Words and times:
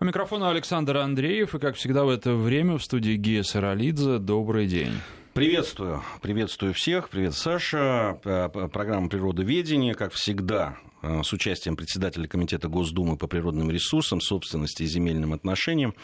У 0.00 0.04
микрофона 0.04 0.50
Александр 0.50 0.98
Андреев, 0.98 1.56
и, 1.56 1.58
как 1.58 1.74
всегда, 1.74 2.04
в 2.04 2.08
это 2.08 2.32
время 2.34 2.78
в 2.78 2.84
студии 2.84 3.16
Гия 3.16 3.42
Саралидзе. 3.42 4.18
Добрый 4.18 4.68
день. 4.68 4.92
Приветствую. 5.34 6.04
Приветствую 6.22 6.72
всех. 6.72 7.08
Привет, 7.08 7.34
Саша. 7.34 8.16
Программа 8.22 9.08
«Природоведение», 9.08 9.94
как 9.94 10.12
всегда, 10.12 10.76
э, 11.02 11.22
с 11.24 11.32
участием 11.32 11.74
председателя 11.74 12.28
Комитета 12.28 12.68
Госдумы 12.68 13.16
по 13.16 13.26
природным 13.26 13.72
ресурсам, 13.72 14.20
собственности 14.20 14.84
и 14.84 14.86
земельным 14.86 15.32
отношениям 15.32 15.94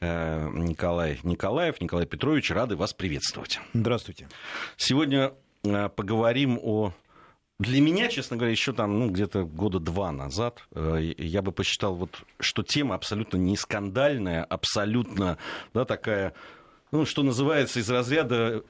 э, 0.00 0.48
Николай 0.52 1.20
Николаев. 1.22 1.80
Николай 1.80 2.06
Петрович, 2.06 2.50
рады 2.50 2.74
вас 2.74 2.94
приветствовать. 2.94 3.60
Здравствуйте. 3.74 4.28
Сегодня 4.76 5.34
э, 5.62 5.88
поговорим 5.88 6.58
о 6.60 6.92
для 7.58 7.80
меня, 7.80 8.08
честно 8.08 8.36
говоря, 8.36 8.52
еще 8.52 8.72
там, 8.72 8.98
ну, 8.98 9.10
где-то 9.10 9.44
года 9.44 9.80
два 9.80 10.12
назад 10.12 10.62
э, 10.72 11.14
я 11.16 11.40
бы 11.40 11.52
посчитал, 11.52 11.94
вот, 11.94 12.22
что 12.38 12.62
тема 12.62 12.94
абсолютно 12.94 13.38
не 13.38 13.56
скандальная, 13.56 14.44
абсолютно, 14.44 15.38
да, 15.72 15.86
такая, 15.86 16.34
ну, 16.92 17.06
что 17.06 17.22
называется, 17.22 17.80
из 17.80 17.88
разряда 17.88 18.62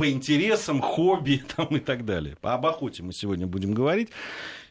по 0.00 0.10
интересам, 0.10 0.80
хобби 0.80 1.42
там, 1.56 1.66
и 1.76 1.78
так 1.78 2.06
далее. 2.06 2.38
Об 2.40 2.64
охоте 2.64 3.02
мы 3.02 3.12
сегодня 3.12 3.46
будем 3.46 3.74
говорить. 3.74 4.08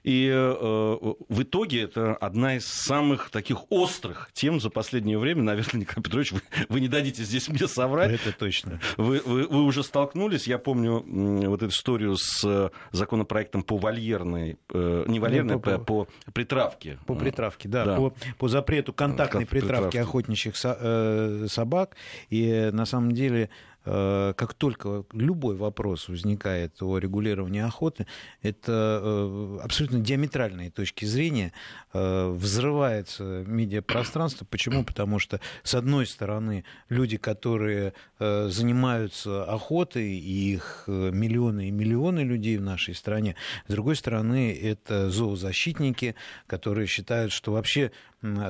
И 0.03 0.27
э, 0.33 1.13
в 1.29 1.43
итоге 1.43 1.83
это 1.83 2.15
одна 2.15 2.55
из 2.55 2.65
самых 2.65 3.29
таких 3.29 3.69
острых 3.69 4.31
тем 4.33 4.59
за 4.59 4.69
последнее 4.69 5.19
время. 5.19 5.43
Наверное, 5.43 5.81
Николай 5.81 6.03
Петрович, 6.03 6.31
вы, 6.31 6.41
вы 6.69 6.79
не 6.79 6.87
дадите 6.87 7.23
здесь 7.23 7.47
мне 7.49 7.67
соврать. 7.67 8.11
Это 8.13 8.31
точно. 8.31 8.79
Вы, 8.97 9.21
вы, 9.23 9.45
вы 9.45 9.63
уже 9.63 9.83
столкнулись. 9.83 10.47
Я 10.47 10.57
помню 10.57 11.03
вот 11.49 11.61
эту 11.61 11.71
историю 11.71 12.15
с 12.15 12.43
э, 12.43 12.69
законопроектом 12.91 13.61
по 13.61 13.77
вольерной, 13.77 14.57
э, 14.73 15.03
не 15.07 15.19
вольерной, 15.19 15.55
ну, 15.55 15.59
по, 15.59 15.77
по, 15.77 16.07
по 16.25 16.31
притравке. 16.31 16.97
По 17.05 17.13
притравке, 17.13 17.67
да. 17.67 17.85
да. 17.85 17.97
По, 17.97 18.13
по 18.37 18.47
запрету 18.47 18.93
контактной 18.93 19.45
притравки, 19.45 19.73
притравки 19.73 19.97
охотничьих 19.97 20.55
со, 20.55 20.77
э, 20.79 21.47
собак. 21.49 21.97
И 22.29 22.69
на 22.71 22.85
самом 22.85 23.11
деле 23.11 23.49
Э, 23.49 23.68
как 23.89 24.53
только 24.53 25.03
любой 25.13 25.55
вопрос 25.55 26.09
возникает 26.09 26.81
о 26.83 26.99
регулировании 26.99 27.61
охоты, 27.61 28.05
это 28.43 29.01
э, 29.01 29.59
абсолютно 29.63 29.99
диаметральные 29.99 30.69
точки 30.69 31.05
зрения, 31.05 31.53
э, 31.93 32.29
взрывается 32.29 33.43
медиапространство. 33.47 34.45
Почему? 34.45 34.83
Потому 34.83 35.17
что, 35.17 35.39
с 35.63 35.73
одной 35.73 36.05
стороны, 36.05 36.65
люди, 36.89 37.17
которые 37.17 37.93
занимаются 38.19 39.45
охотой, 39.45 40.09
и 40.09 40.53
их 40.53 40.83
миллионы 40.87 41.69
и 41.69 41.71
миллионы 41.71 42.19
людей 42.19 42.57
в 42.57 42.61
нашей 42.61 42.93
стране, 42.93 43.35
с 43.67 43.71
другой 43.71 43.95
стороны, 43.95 44.53
это 44.53 45.09
зоозащитники, 45.09 46.15
которые 46.45 46.85
считают, 46.85 47.31
что 47.31 47.53
вообще 47.53 47.91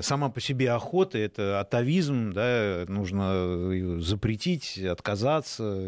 сама 0.02 0.30
по 0.30 0.42
себе 0.42 0.72
охота– 0.72 1.18
это 1.20 1.60
атовизм, 1.60 2.34
да, 2.34 2.86
нужно 2.88 4.02
запретить, 4.02 4.80
отказаться. 4.80 5.29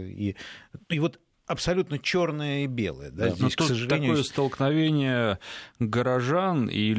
И, 0.07 0.35
и 0.89 0.99
вот 0.99 1.19
абсолютно 1.51 1.99
черное 1.99 2.63
и 2.63 2.67
белое. 2.67 3.11
Да, 3.11 3.29
да, 3.29 3.35
здесь, 3.35 3.55
к 3.55 3.63
сожалению... 3.63 4.11
такое 4.11 4.23
столкновение 4.23 5.39
горожан, 5.79 6.67
и 6.67 6.93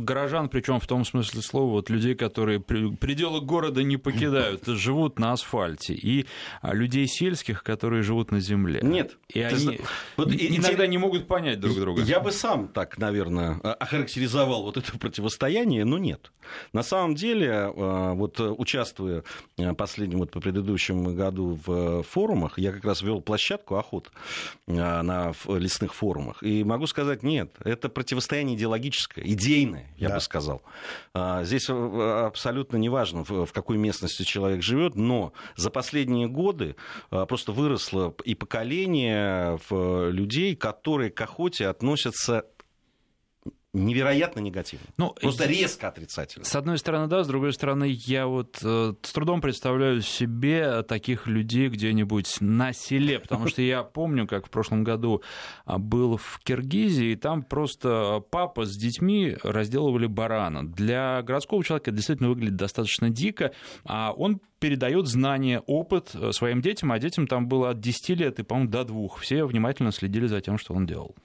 горожан, 0.00 0.48
причем 0.48 0.80
в 0.80 0.86
том 0.86 1.04
смысле 1.04 1.42
слова, 1.42 1.70
вот 1.70 1.90
людей, 1.90 2.14
которые 2.14 2.60
пределы 2.60 3.40
города 3.40 3.82
не 3.82 3.96
покидают, 3.96 4.66
живут 4.66 5.18
на 5.18 5.32
асфальте, 5.32 5.94
и 5.94 6.26
а, 6.60 6.74
людей 6.74 7.06
сельских, 7.06 7.62
которые 7.62 8.02
живут 8.02 8.30
на 8.30 8.40
земле. 8.40 8.80
Нет. 8.82 9.16
И 9.28 9.40
они 9.40 9.80
вот, 10.16 10.32
иногда 10.32 10.84
и... 10.84 10.88
не 10.88 10.98
могут 10.98 11.28
понять 11.28 11.60
друг 11.60 11.76
друга. 11.76 12.02
Я 12.02 12.20
бы 12.20 12.32
сам 12.32 12.68
так, 12.68 12.98
наверное, 12.98 13.54
охарактеризовал 13.60 14.62
вот 14.62 14.76
это 14.76 14.98
противостояние, 14.98 15.84
но 15.84 15.98
нет. 15.98 16.32
На 16.72 16.82
самом 16.82 17.14
деле, 17.14 17.52
а, 17.52 18.14
вот 18.14 18.40
участвуя 18.40 19.22
а, 19.58 19.74
последним, 19.74 20.18
вот 20.18 20.30
по 20.30 20.40
предыдущему 20.40 21.14
году 21.14 21.58
в 21.64 22.02
форумах, 22.02 22.58
я 22.58 22.72
как 22.72 22.84
раз 22.84 23.02
вел 23.02 23.20
площадку 23.20 23.76
охот 23.76 23.91
а, 24.66 25.02
на 25.02 25.32
лесных 25.48 25.94
форумах. 25.94 26.42
И 26.42 26.64
могу 26.64 26.86
сказать, 26.86 27.22
нет, 27.22 27.54
это 27.64 27.88
противостояние 27.88 28.56
идеологическое, 28.56 29.24
идейное, 29.24 29.90
я 29.96 30.08
да. 30.08 30.14
бы 30.16 30.20
сказал. 30.20 30.62
А, 31.14 31.44
здесь 31.44 31.68
э, 31.68 32.24
абсолютно 32.26 32.76
неважно, 32.76 33.24
в 33.24 33.52
какой 33.52 33.76
местности 33.76 34.22
человек 34.22 34.62
живет, 34.62 34.94
но 34.94 35.32
за 35.56 35.70
последние 35.70 36.28
годы 36.28 36.76
а, 37.10 37.26
просто 37.26 37.52
выросло 37.52 38.14
и 38.24 38.34
поколение 38.34 39.58
людей, 39.70 40.56
которые 40.56 41.10
к 41.10 41.20
охоте 41.20 41.66
относятся 41.66 42.44
невероятно 43.72 44.40
негативно. 44.40 44.86
Ну, 44.98 45.14
Просто 45.20 45.46
резко 45.46 45.88
отрицательно. 45.88 46.44
С 46.44 46.54
одной 46.54 46.78
стороны, 46.78 47.06
да, 47.06 47.24
с 47.24 47.26
другой 47.26 47.52
стороны, 47.52 47.86
я 47.88 48.26
вот 48.26 48.58
э, 48.62 48.94
с 49.00 49.12
трудом 49.12 49.40
представляю 49.40 50.02
себе 50.02 50.82
таких 50.82 51.26
людей 51.26 51.68
где-нибудь 51.68 52.40
на 52.40 52.72
селе, 52.72 53.18
потому 53.18 53.48
что 53.48 53.62
я 53.62 53.82
помню, 53.82 54.26
как 54.26 54.46
в 54.46 54.50
прошлом 54.50 54.84
году 54.84 55.22
а, 55.64 55.78
был 55.78 56.18
в 56.18 56.40
Киргизии, 56.44 57.12
и 57.12 57.16
там 57.16 57.42
просто 57.42 58.22
папа 58.30 58.66
с 58.66 58.76
детьми 58.76 59.36
разделывали 59.42 60.06
барана. 60.06 60.66
Для 60.66 61.22
городского 61.22 61.64
человека 61.64 61.90
это 61.90 61.96
действительно 61.96 62.28
выглядит 62.28 62.56
достаточно 62.56 63.08
дико, 63.08 63.52
а 63.84 64.12
он 64.12 64.40
передает 64.62 65.06
знания, 65.08 65.60
опыт 65.66 66.10
э, 66.14 66.30
своим 66.32 66.60
детям, 66.60 66.92
а 66.92 66.98
детям 66.98 67.26
там 67.26 67.48
было 67.48 67.70
от 67.70 67.80
10 67.80 68.10
лет 68.10 68.38
и, 68.38 68.42
по-моему, 68.42 68.70
до 68.70 68.84
двух. 68.84 69.18
Все 69.18 69.44
внимательно 69.44 69.92
следили 69.92 70.26
за 70.26 70.40
тем, 70.40 70.58
что 70.58 70.74
он 70.74 70.86
делал. 70.86 71.16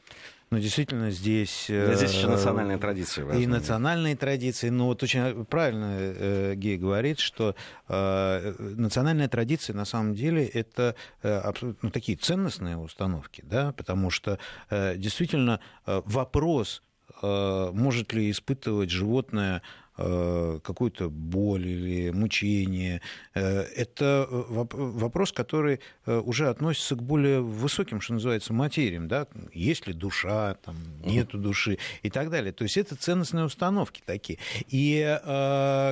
Но 0.49 0.59
действительно 0.59 1.11
здесь... 1.11 1.65
Здесь 1.67 2.13
еще 2.13 2.27
национальные 2.27 2.77
традиции. 2.77 3.23
Важны. 3.23 3.41
И 3.41 3.47
национальные 3.47 4.15
традиции. 4.15 4.69
Но 4.69 4.87
вот 4.87 5.03
очень 5.03 5.45
правильно 5.45 5.97
э, 5.99 6.53
Гей 6.55 6.77
говорит, 6.77 7.19
что 7.19 7.55
э, 7.89 8.55
национальные 8.57 9.27
традиции 9.27 9.73
на 9.73 9.83
самом 9.83 10.13
деле 10.13 10.45
это 10.45 10.95
э, 11.21 11.51
ну, 11.81 11.91
такие 11.91 12.17
ценностные 12.17 12.77
установки, 12.77 13.43
да, 13.45 13.73
потому 13.73 14.09
что 14.09 14.39
действительно 14.69 15.59
вопрос, 15.85 16.81
может 17.21 18.13
ли 18.13 18.29
испытывать 18.31 18.89
животное 18.89 19.61
Э, 19.61 19.61
какую-то 19.97 21.09
боль 21.09 21.67
или 21.67 22.11
мучение. 22.11 23.01
Э, 23.33 23.61
это 23.61 24.27
вопрос, 24.29 25.31
который 25.31 25.79
э, 26.05 26.19
уже 26.19 26.49
относится 26.49 26.95
к 26.95 27.01
более 27.01 27.41
высоким, 27.41 27.99
что 27.99 28.13
называется, 28.13 28.53
материям. 28.53 29.07
Да? 29.07 29.27
Есть 29.53 29.87
ли 29.87 29.93
душа, 29.93 30.53
там, 30.63 30.75
нету 31.03 31.39
души 31.39 31.79
и 32.03 32.11
так 32.11 32.29
далее. 32.29 32.51
То 32.53 32.63
есть 32.63 32.77
это 32.77 32.95
ценностные 32.95 33.45
установки 33.45 34.03
такие. 34.05 34.37
И, 34.67 35.19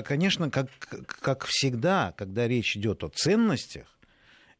конечно, 0.06 0.52
как, 0.52 0.70
как 1.08 1.46
всегда, 1.46 2.14
когда 2.16 2.48
речь 2.48 2.78
идет 2.78 3.04
о 3.04 3.10
ценностях, 3.10 3.88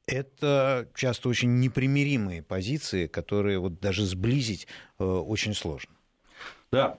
это 0.08 0.90
часто 0.96 1.30
очень 1.30 1.60
непримиримые 1.60 2.42
позиции, 2.42 3.08
которые 3.08 3.60
вот 3.60 3.80
даже 3.80 4.06
сблизить 4.06 4.68
очень 4.98 5.54
сложно. 5.54 5.94
Да, 6.72 6.98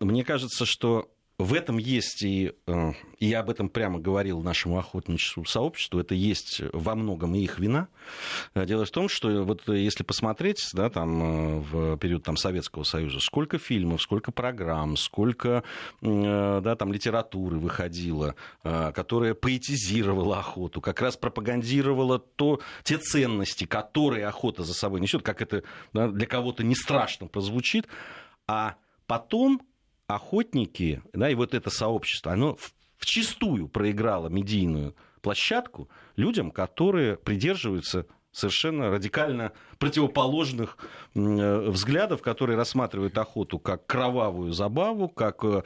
мне 0.00 0.24
кажется, 0.24 0.64
что 0.66 1.10
в 1.38 1.52
этом 1.52 1.76
есть, 1.76 2.22
и, 2.22 2.54
э, 2.66 2.92
и 3.18 3.26
я 3.26 3.40
об 3.40 3.50
этом 3.50 3.68
прямо 3.68 3.98
говорил 3.98 4.40
нашему 4.40 4.78
охотничьему 4.78 5.44
сообществу, 5.44 6.00
это 6.00 6.14
есть 6.14 6.62
во 6.72 6.94
многом 6.94 7.34
и 7.34 7.40
их 7.40 7.58
вина. 7.58 7.88
Э, 8.54 8.64
дело 8.64 8.86
в 8.86 8.90
том, 8.90 9.10
что 9.10 9.44
вот 9.44 9.68
если 9.68 10.02
посмотреть 10.02 10.66
да, 10.72 10.88
там, 10.88 11.22
э, 11.22 11.60
в 11.60 11.98
период 11.98 12.22
там, 12.22 12.38
Советского 12.38 12.84
Союза, 12.84 13.20
сколько 13.20 13.58
фильмов, 13.58 14.00
сколько 14.00 14.32
программ, 14.32 14.96
сколько 14.96 15.62
да, 16.00 16.76
там, 16.76 16.92
литературы 16.92 17.58
выходило, 17.58 18.34
которая 18.62 19.34
поэтизировала 19.34 20.38
охоту, 20.38 20.80
как 20.80 21.00
раз 21.00 21.16
пропагандировала 21.16 22.18
то, 22.18 22.60
те 22.82 22.98
ценности, 22.98 23.64
которые 23.64 24.26
охота 24.26 24.64
за 24.64 24.74
собой 24.74 25.00
несет, 25.00 25.22
как 25.22 25.42
это 25.42 25.62
да, 25.92 26.08
для 26.08 26.26
кого-то 26.26 26.64
не 26.64 26.74
страшно 26.74 27.26
прозвучит, 27.26 27.86
а 28.46 28.76
потом 29.06 29.60
охотники, 30.06 31.02
да, 31.12 31.30
и 31.30 31.34
вот 31.34 31.54
это 31.54 31.70
сообщество, 31.70 32.32
оно 32.32 32.56
вчистую 32.98 33.68
проиграло 33.68 34.28
медийную 34.28 34.94
площадку 35.20 35.88
людям, 36.16 36.50
которые 36.50 37.16
придерживаются 37.16 38.06
совершенно 38.30 38.90
радикально 38.90 39.52
противоположных 39.78 40.78
э, 41.14 41.68
взглядов, 41.70 42.22
которые 42.22 42.56
рассматривают 42.56 43.16
охоту 43.18 43.58
как 43.58 43.86
кровавую 43.86 44.52
забаву, 44.52 45.08
как, 45.08 45.44
э, 45.44 45.62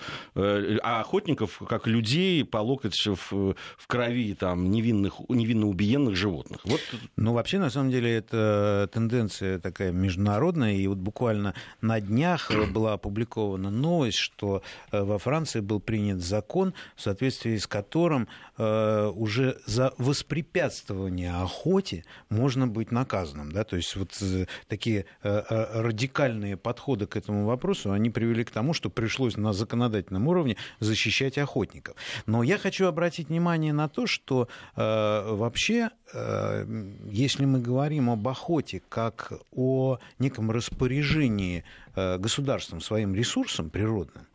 а 0.83 1.01
охотников 1.01 1.61
как 1.69 1.87
людей 1.87 2.45
по 2.45 2.59
локоть 2.59 2.97
в, 3.07 3.33
в 3.33 3.87
крови 3.87 4.35
там, 4.35 4.71
невинных, 4.71 5.21
невинно 5.29 5.67
убиенных 5.67 6.17
животных. 6.17 6.61
Вот. 6.65 6.81
Ну, 7.17 7.33
вообще, 7.33 7.59
на 7.59 7.71
самом 7.71 7.91
деле, 7.91 8.17
это 8.17 8.89
тенденция 8.93 9.59
такая 9.59 9.93
международная, 9.93 10.75
и 10.75 10.87
вот 10.87 10.99
буквально 10.99 11.55
на 11.81 12.01
днях 12.01 12.51
была 12.73 12.95
опубликована 12.95 13.71
новость, 13.71 14.19
что 14.19 14.63
э, 14.91 15.03
во 15.03 15.19
Франции 15.19 15.61
был 15.61 15.81
принят 15.81 16.21
закон, 16.21 16.75
в 16.97 17.03
соответствии 17.03 17.57
с 17.57 17.67
которым 17.67 18.29
уже 18.59 19.59
за 19.65 19.95
воспрепятствование 19.97 21.33
охоте 21.33 22.05
можно 22.29 22.67
быть 22.67 22.91
наказанным. 22.91 23.53
Да? 23.53 23.65
То 23.65 23.77
есть 23.77 23.97
вот 24.01 24.19
э, 24.21 24.47
такие 24.67 25.07
радикальные 25.23 26.57
подходы 26.57 27.07
к 27.07 27.17
этому 27.17 27.47
вопросу, 27.47 27.93
они 27.93 28.11
привели 28.11 28.45
к 28.45 28.51
тому, 28.51 28.75
что 28.75 28.91
пришлось 28.91 29.37
на 29.37 29.53
законодательном 29.53 30.27
уровне 30.27 30.57
защищать 30.81 31.39
охотников. 31.39 31.97
Но 32.27 32.43
я 32.43 32.59
хочу 32.59 32.87
обратить 32.87 33.29
внимание 33.29 33.73
на 33.73 33.89
то, 33.89 34.07
что 34.07 34.49
вообще, 34.77 35.91
если 36.15 37.45
мы 37.45 37.61
говорим 37.61 38.11
об 38.11 38.27
охоте 38.27 38.83
как 38.89 39.33
о 39.53 39.99
неком 40.19 40.51
распоряжении 40.51 41.65
государством 41.95 42.81
своим 42.81 43.15
ресурсом 43.15 43.71
природным, 43.71 44.27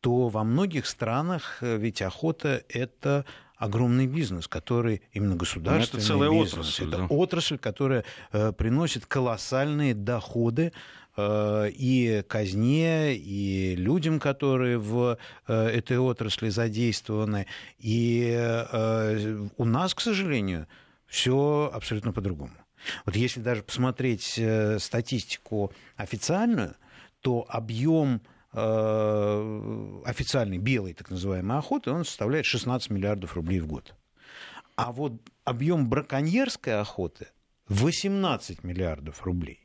то 0.00 0.28
во 0.28 0.44
многих 0.44 0.86
странах 0.86 1.58
ведь 1.62 2.02
охота 2.02 2.62
это 2.68 3.24
огромный 3.62 4.08
бизнес, 4.08 4.48
который 4.48 5.02
именно 5.12 5.36
государственный 5.36 6.00
это 6.00 6.06
целая 6.08 6.30
бизнес. 6.30 6.52
Отрасль, 6.52 6.88
это 6.88 6.96
да. 6.96 7.06
отрасль, 7.06 7.58
которая 7.58 8.04
э, 8.32 8.52
приносит 8.52 9.06
колоссальные 9.06 9.94
доходы 9.94 10.72
э, 11.16 11.70
и 11.70 12.24
казне, 12.26 13.14
и 13.14 13.76
людям, 13.76 14.18
которые 14.18 14.78
в 14.78 15.16
э, 15.46 15.66
этой 15.68 15.98
отрасли 15.98 16.48
задействованы. 16.48 17.46
И 17.78 18.34
э, 18.36 19.46
у 19.56 19.64
нас, 19.64 19.94
к 19.94 20.00
сожалению, 20.00 20.66
все 21.06 21.70
абсолютно 21.72 22.12
по-другому. 22.12 22.54
Вот 23.06 23.14
если 23.14 23.38
даже 23.38 23.62
посмотреть 23.62 24.40
статистику 24.78 25.72
официальную, 25.96 26.74
то 27.20 27.46
объем 27.48 28.22
официальной 28.52 30.58
белой 30.58 30.92
так 30.92 31.10
называемой 31.10 31.58
охоты, 31.58 31.90
он 31.90 32.04
составляет 32.04 32.44
16 32.44 32.90
миллиардов 32.90 33.34
рублей 33.34 33.60
в 33.60 33.66
год. 33.66 33.94
А 34.76 34.92
вот 34.92 35.14
объем 35.44 35.88
браконьерской 35.88 36.78
охоты 36.78 37.28
18 37.68 38.64
миллиардов 38.64 39.24
рублей. 39.24 39.62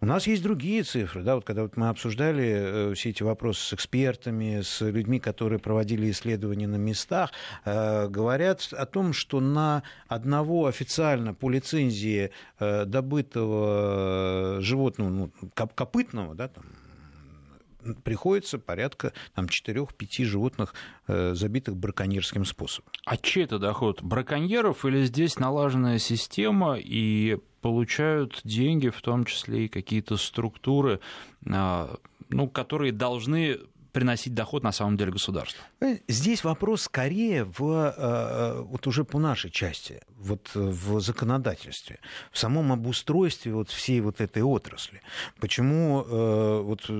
У 0.00 0.06
нас 0.06 0.26
есть 0.26 0.42
другие 0.42 0.82
цифры. 0.82 1.22
Да, 1.22 1.34
вот 1.34 1.44
когда 1.44 1.62
вот 1.62 1.76
мы 1.76 1.88
обсуждали 1.88 2.90
э, 2.90 2.94
все 2.94 3.10
эти 3.10 3.22
вопросы 3.22 3.60
с 3.60 3.72
экспертами, 3.72 4.60
с 4.60 4.80
людьми, 4.80 5.18
которые 5.18 5.58
проводили 5.58 6.10
исследования 6.10 6.66
на 6.66 6.76
местах, 6.76 7.32
э, 7.64 8.08
говорят 8.08 8.68
о 8.72 8.86
том, 8.86 9.12
что 9.12 9.40
на 9.40 9.82
одного 10.08 10.66
официально 10.66 11.34
по 11.34 11.50
лицензии 11.50 12.30
э, 12.58 12.84
добытого 12.84 14.58
животного, 14.60 15.08
ну, 15.08 15.30
копытного, 15.54 16.34
да, 16.34 16.48
там, 16.48 16.64
приходится 18.04 18.58
порядка 18.58 19.12
там, 19.34 19.46
4-5 19.46 20.24
животных, 20.24 20.74
э, 21.06 21.34
забитых 21.34 21.76
браконьерским 21.76 22.44
способом. 22.44 22.90
А 23.04 23.16
чей 23.16 23.44
это 23.44 23.58
доход? 23.58 24.02
Браконьеров 24.02 24.84
или 24.84 25.04
здесь 25.04 25.38
налаженная 25.38 25.98
система 25.98 26.76
и 26.78 27.38
получают 27.60 28.40
деньги, 28.44 28.88
в 28.90 29.00
том 29.00 29.24
числе 29.24 29.66
и 29.66 29.68
какие-то 29.68 30.16
структуры, 30.16 31.00
а, 31.50 31.96
ну, 32.28 32.48
которые 32.48 32.92
должны 32.92 33.58
приносить 33.94 34.34
доход 34.34 34.64
на 34.64 34.72
самом 34.72 34.96
деле 34.96 35.12
государству? 35.12 35.62
Здесь 36.08 36.42
вопрос 36.44 36.82
скорее 36.82 37.44
в, 37.44 37.62
э, 37.62 37.94
э, 37.96 38.60
вот 38.62 38.86
уже 38.88 39.04
по 39.04 39.20
нашей 39.20 39.50
части, 39.50 40.00
вот 40.18 40.50
в 40.54 41.00
законодательстве, 41.00 42.00
в 42.32 42.38
самом 42.38 42.72
обустройстве 42.72 43.52
вот 43.54 43.70
всей 43.70 44.00
вот 44.00 44.20
этой 44.20 44.42
отрасли. 44.42 45.00
Почему 45.38 46.02
э, 46.02 46.60
вот 46.62 46.90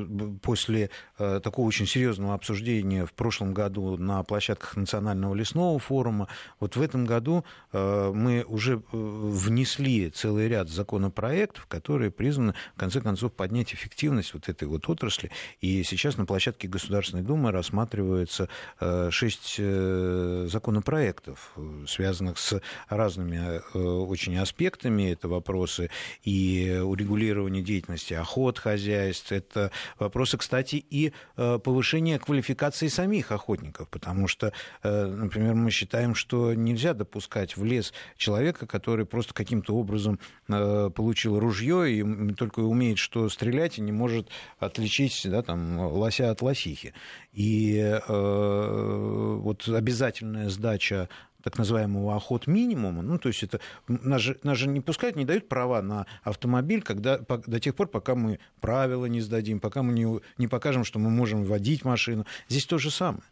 после 0.40 0.90
такого 1.18 1.66
очень 1.66 1.86
серьезного 1.86 2.34
обсуждения 2.34 3.06
в 3.06 3.12
прошлом 3.12 3.52
году 3.52 3.96
на 3.96 4.22
площадках 4.22 4.76
Национального 4.76 5.34
лесного 5.34 5.78
форума, 5.80 6.28
вот 6.60 6.76
в 6.76 6.82
этом 6.82 7.06
году 7.06 7.44
мы 7.72 8.44
уже 8.46 8.82
внесли 8.92 10.10
целый 10.10 10.48
ряд 10.48 10.68
законопроектов, 10.68 11.66
которые 11.66 12.10
призваны, 12.10 12.54
в 12.76 12.78
конце 12.78 13.00
концов, 13.00 13.32
поднять 13.32 13.74
эффективность 13.74 14.34
вот 14.34 14.48
этой 14.48 14.68
вот 14.68 14.88
отрасли. 14.88 15.30
И 15.60 15.82
сейчас 15.82 16.16
на 16.16 16.24
площадке 16.24 16.68
государства 16.68 16.83
Государственной 16.84 17.22
Думы 17.22 17.50
рассматривается 17.50 18.50
э, 18.78 19.08
шесть 19.10 19.56
э, 19.58 20.46
законопроектов, 20.50 21.56
связанных 21.88 22.38
с 22.38 22.60
разными 22.90 23.38
э, 23.38 23.78
очень 23.78 24.36
аспектами. 24.36 25.10
Это 25.12 25.28
вопросы 25.28 25.90
и 26.24 26.78
урегулирования 26.84 27.62
деятельности 27.62 28.12
охот 28.12 28.58
хозяйств, 28.58 29.32
это 29.32 29.70
вопросы, 29.98 30.36
кстати, 30.36 30.76
и 30.76 31.12
повышения 31.36 32.18
квалификации 32.18 32.88
самих 32.88 33.32
охотников, 33.32 33.88
потому 33.88 34.28
что, 34.28 34.52
например, 34.82 35.54
мы 35.54 35.70
считаем, 35.70 36.14
что 36.14 36.52
нельзя 36.54 36.92
допускать 36.92 37.56
в 37.56 37.64
лес 37.64 37.92
человека, 38.16 38.66
который 38.66 39.06
просто 39.06 39.32
каким-то 39.32 39.74
образом 39.74 40.18
получил 40.46 41.38
ружье 41.38 41.90
и 41.90 42.32
только 42.34 42.60
умеет 42.60 42.98
что 42.98 43.28
стрелять 43.28 43.78
и 43.78 43.80
не 43.80 43.92
может 43.92 44.28
отличить 44.58 45.20
да, 45.24 45.42
там, 45.42 45.78
лося 45.78 46.30
от 46.30 46.42
лоси 46.42 46.73
психи. 46.74 46.94
И 47.32 47.78
э, 47.78 49.38
вот 49.40 49.68
обязательная 49.68 50.48
сдача 50.50 51.08
так 51.42 51.58
называемого 51.58 52.16
охот 52.16 52.46
минимума, 52.46 53.02
ну, 53.02 53.18
то 53.18 53.28
есть 53.28 53.42
это, 53.42 53.60
нас 53.86 54.22
же, 54.22 54.38
нас 54.44 54.56
же 54.56 54.66
не 54.66 54.80
пускают, 54.80 55.14
не 55.14 55.26
дают 55.26 55.46
права 55.46 55.82
на 55.82 56.06
автомобиль, 56.22 56.80
когда, 56.80 57.18
до 57.18 57.60
тех 57.60 57.74
пор, 57.74 57.88
пока 57.88 58.14
мы 58.14 58.38
правила 58.62 59.04
не 59.04 59.20
сдадим, 59.20 59.60
пока 59.60 59.82
мы 59.82 59.92
не, 59.92 60.20
не 60.38 60.48
покажем, 60.48 60.84
что 60.84 60.98
мы 60.98 61.10
можем 61.10 61.44
водить 61.44 61.84
машину. 61.84 62.24
Здесь 62.48 62.64
то 62.64 62.78
же 62.78 62.90
самое. 62.90 63.22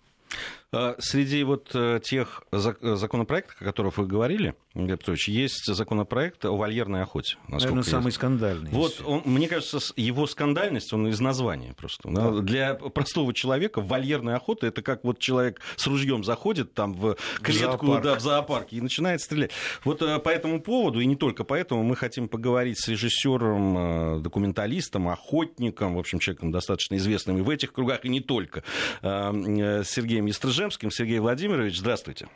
А, 0.74 0.96
среди 0.98 1.44
вот 1.44 1.70
э, 1.74 2.00
тех 2.02 2.44
законопроектов, 2.50 3.60
о 3.60 3.64
которых 3.64 3.98
вы 3.98 4.06
говорили, 4.06 4.54
Глеб 4.74 5.00
Петрович, 5.00 5.28
есть 5.28 5.66
законопроект 5.66 6.46
о 6.46 6.56
вольерной 6.56 7.02
охоте. 7.02 7.36
Наверное, 7.46 7.82
самый 7.82 8.10
скандальный. 8.10 8.70
Вот, 8.70 9.02
он, 9.04 9.20
мне 9.26 9.48
кажется, 9.48 9.80
его 9.96 10.26
скандальность, 10.26 10.94
он 10.94 11.08
из 11.08 11.20
названия 11.20 11.74
просто. 11.74 12.08
Да. 12.10 12.30
Для 12.40 12.74
простого 12.74 13.34
человека 13.34 13.82
вольерная 13.82 14.36
охота, 14.36 14.66
это 14.66 14.80
как 14.80 15.04
вот 15.04 15.18
человек 15.18 15.60
с 15.76 15.86
ружьем 15.86 16.24
заходит 16.24 16.72
там 16.72 16.94
в 16.94 17.18
клетку, 17.42 17.86
в 17.92 18.00
да, 18.00 18.14
в 18.14 18.20
зоопарке 18.20 18.76
и 18.76 18.80
начинает 18.80 19.20
стрелять. 19.20 19.50
Вот 19.84 20.00
э, 20.00 20.18
по 20.20 20.30
этому 20.30 20.62
поводу, 20.62 21.00
и 21.00 21.04
не 21.04 21.16
только 21.16 21.44
поэтому, 21.44 21.82
мы 21.82 21.96
хотим 21.96 22.28
поговорить 22.28 22.80
с 22.80 22.88
режиссером, 22.88 23.76
э, 23.76 24.20
документалистом, 24.20 25.08
охотником, 25.08 25.96
в 25.96 25.98
общем, 25.98 26.18
человеком 26.18 26.50
достаточно 26.50 26.96
известным 26.96 27.36
и 27.36 27.42
в 27.42 27.50
этих 27.50 27.74
кругах, 27.74 28.06
и 28.06 28.08
не 28.08 28.20
только, 28.20 28.64
Сергеем 29.02 30.24
Естрыжем 30.24 30.61
Ижевским. 30.62 30.92
Сергей 30.92 31.18
Владимирович, 31.18 31.78
здравствуйте. 31.78 32.28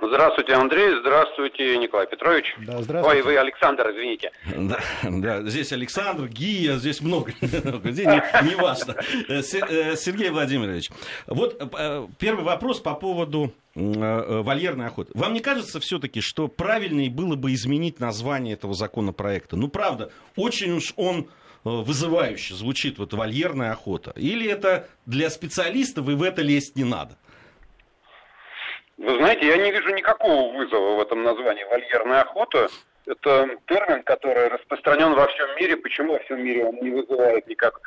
Здравствуйте, 0.00 0.54
Андрей. 0.54 1.00
Здравствуйте, 1.00 1.76
Николай 1.76 2.06
Петрович. 2.06 2.54
Да, 2.58 2.82
здравствуйте. 2.82 3.20
Ой, 3.20 3.22
вы 3.22 3.36
Александр, 3.36 3.90
извините. 3.90 4.30
Да, 4.56 4.78
да 5.02 5.42
здесь 5.42 5.72
Александр, 5.72 6.28
Гия, 6.28 6.76
здесь 6.76 7.00
много. 7.00 7.32
Здесь 7.40 8.06
не, 8.06 8.48
не 8.48 8.54
важно. 8.54 8.96
Э, 9.28 9.40
э, 9.40 9.96
Сергей 9.96 10.30
Владимирович, 10.30 10.90
вот 11.26 11.56
э, 11.60 12.06
первый 12.18 12.44
вопрос 12.44 12.80
по 12.80 12.94
поводу 12.94 13.52
вольерной 13.74 14.86
охоты. 14.86 15.12
Вам 15.14 15.34
не 15.34 15.40
кажется 15.40 15.80
все-таки, 15.80 16.20
что 16.20 16.46
правильнее 16.46 17.10
было 17.10 17.36
бы 17.36 17.52
изменить 17.54 17.98
название 17.98 18.54
этого 18.54 18.74
законопроекта? 18.74 19.56
Ну, 19.56 19.68
правда, 19.68 20.12
очень 20.36 20.72
уж 20.72 20.92
он 20.96 21.28
вызывающе 21.64 22.54
звучит 22.54 22.98
вот 22.98 23.14
вольерная 23.14 23.72
охота. 23.72 24.12
Или 24.16 24.48
это 24.48 24.88
для 25.06 25.30
специалистов 25.30 26.08
и 26.08 26.12
в 26.12 26.22
это 26.22 26.42
лезть 26.42 26.76
не 26.76 26.84
надо? 26.84 27.16
Вы 29.02 29.16
знаете, 29.16 29.48
я 29.48 29.56
не 29.56 29.72
вижу 29.72 29.92
никакого 29.92 30.56
вызова 30.56 30.94
в 30.94 31.00
этом 31.00 31.24
названии 31.24 31.64
«вольерная 31.64 32.20
охота». 32.20 32.68
Это 33.04 33.48
термин, 33.66 34.04
который 34.04 34.46
распространен 34.46 35.14
во 35.14 35.26
всем 35.26 35.48
мире. 35.56 35.76
Почему 35.76 36.12
во 36.12 36.20
всем 36.20 36.44
мире 36.44 36.66
он 36.66 36.76
не 36.76 36.90
вызывает 36.90 37.48
никак, 37.48 37.80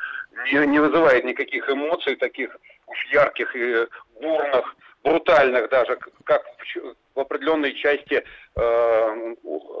не, 0.44 0.66
не 0.66 0.78
вызывает 0.78 1.24
никаких 1.24 1.70
эмоций, 1.70 2.16
таких 2.16 2.54
уж 2.86 3.06
ярких 3.10 3.56
и 3.56 3.86
бурных, 4.20 4.76
брутальных 5.02 5.70
даже, 5.70 5.98
как 6.24 6.44
в 7.16 7.20
определенной 7.20 7.74
части 7.74 8.22
э, 8.54 9.34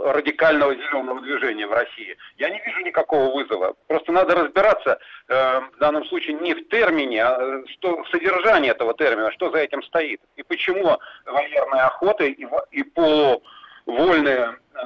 радикального 0.04 0.74
зеленого 0.74 1.20
движения 1.20 1.66
в 1.66 1.72
России. 1.72 2.16
Я 2.38 2.48
не 2.48 2.60
вижу 2.64 2.80
никакого 2.80 3.34
вызова. 3.34 3.74
Просто 3.86 4.10
надо 4.12 4.34
разбираться 4.34 4.98
э, 5.28 5.60
в 5.60 5.78
данном 5.78 6.04
случае 6.06 6.36
не 6.36 6.54
в 6.54 6.68
термине, 6.68 7.22
а 7.22 7.62
что, 7.68 8.02
в 8.02 8.08
содержании 8.08 8.70
этого 8.70 8.94
термина, 8.94 9.30
что 9.32 9.50
за 9.50 9.58
этим 9.58 9.82
стоит. 9.82 10.20
И 10.36 10.42
почему 10.42 10.98
вольерная 11.26 11.86
охота 11.86 12.24
и, 12.24 12.46
и 12.70 12.82
полувольное 12.82 14.58
э, 14.74 14.78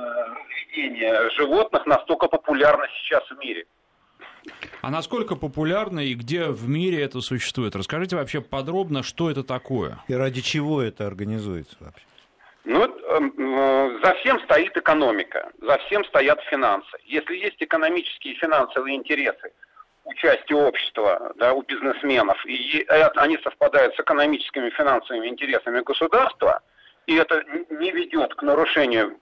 разведение 0.71 1.31
животных 1.31 1.87
настолько 1.87 2.29
популярно 2.29 2.87
сейчас 3.03 3.23
в 3.31 3.39
мире. 3.39 3.65
А 4.81 4.91
насколько 4.91 5.37
популярно 5.37 6.01
и 6.01 6.15
где 6.15 6.47
в 6.47 6.69
мире 6.69 7.03
это 7.03 7.21
существует? 7.21 7.77
Расскажите 7.77 8.17
вообще 8.17 8.41
подробно, 8.41 9.03
что 9.03 9.31
это 9.31 9.45
такое. 9.45 9.99
И 10.09 10.15
ради 10.15 10.41
чего 10.41 10.81
это 10.81 11.07
организуется 11.07 11.77
вообще? 11.81 12.05
Ну, 12.65 12.85
эм, 12.85 13.35
э, 13.39 13.99
за 14.03 14.15
всем 14.15 14.39
стоит 14.41 14.77
экономика, 14.77 15.51
за 15.61 15.79
всем 15.79 16.05
стоят 16.05 16.41
финансы. 16.45 16.97
Если 17.05 17.37
есть 17.37 17.57
экономические 17.63 18.35
и 18.35 18.39
финансовые 18.39 18.97
интересы 18.97 19.53
у 20.05 20.13
части 20.15 20.53
общества, 20.53 21.33
да, 21.37 21.55
у 21.55 21.63
бизнесменов, 21.63 22.45
и 22.47 22.85
они 23.17 23.39
совпадают 23.39 23.95
с 23.95 24.01
экономическими 24.01 24.69
и 24.69 24.73
финансовыми 24.73 25.29
интересами 25.29 25.81
государства, 25.81 26.61
и 27.07 27.17
это 27.17 27.43
не 27.71 27.93
ведет 27.93 28.35
к 28.35 28.43
нарушению 28.43 29.19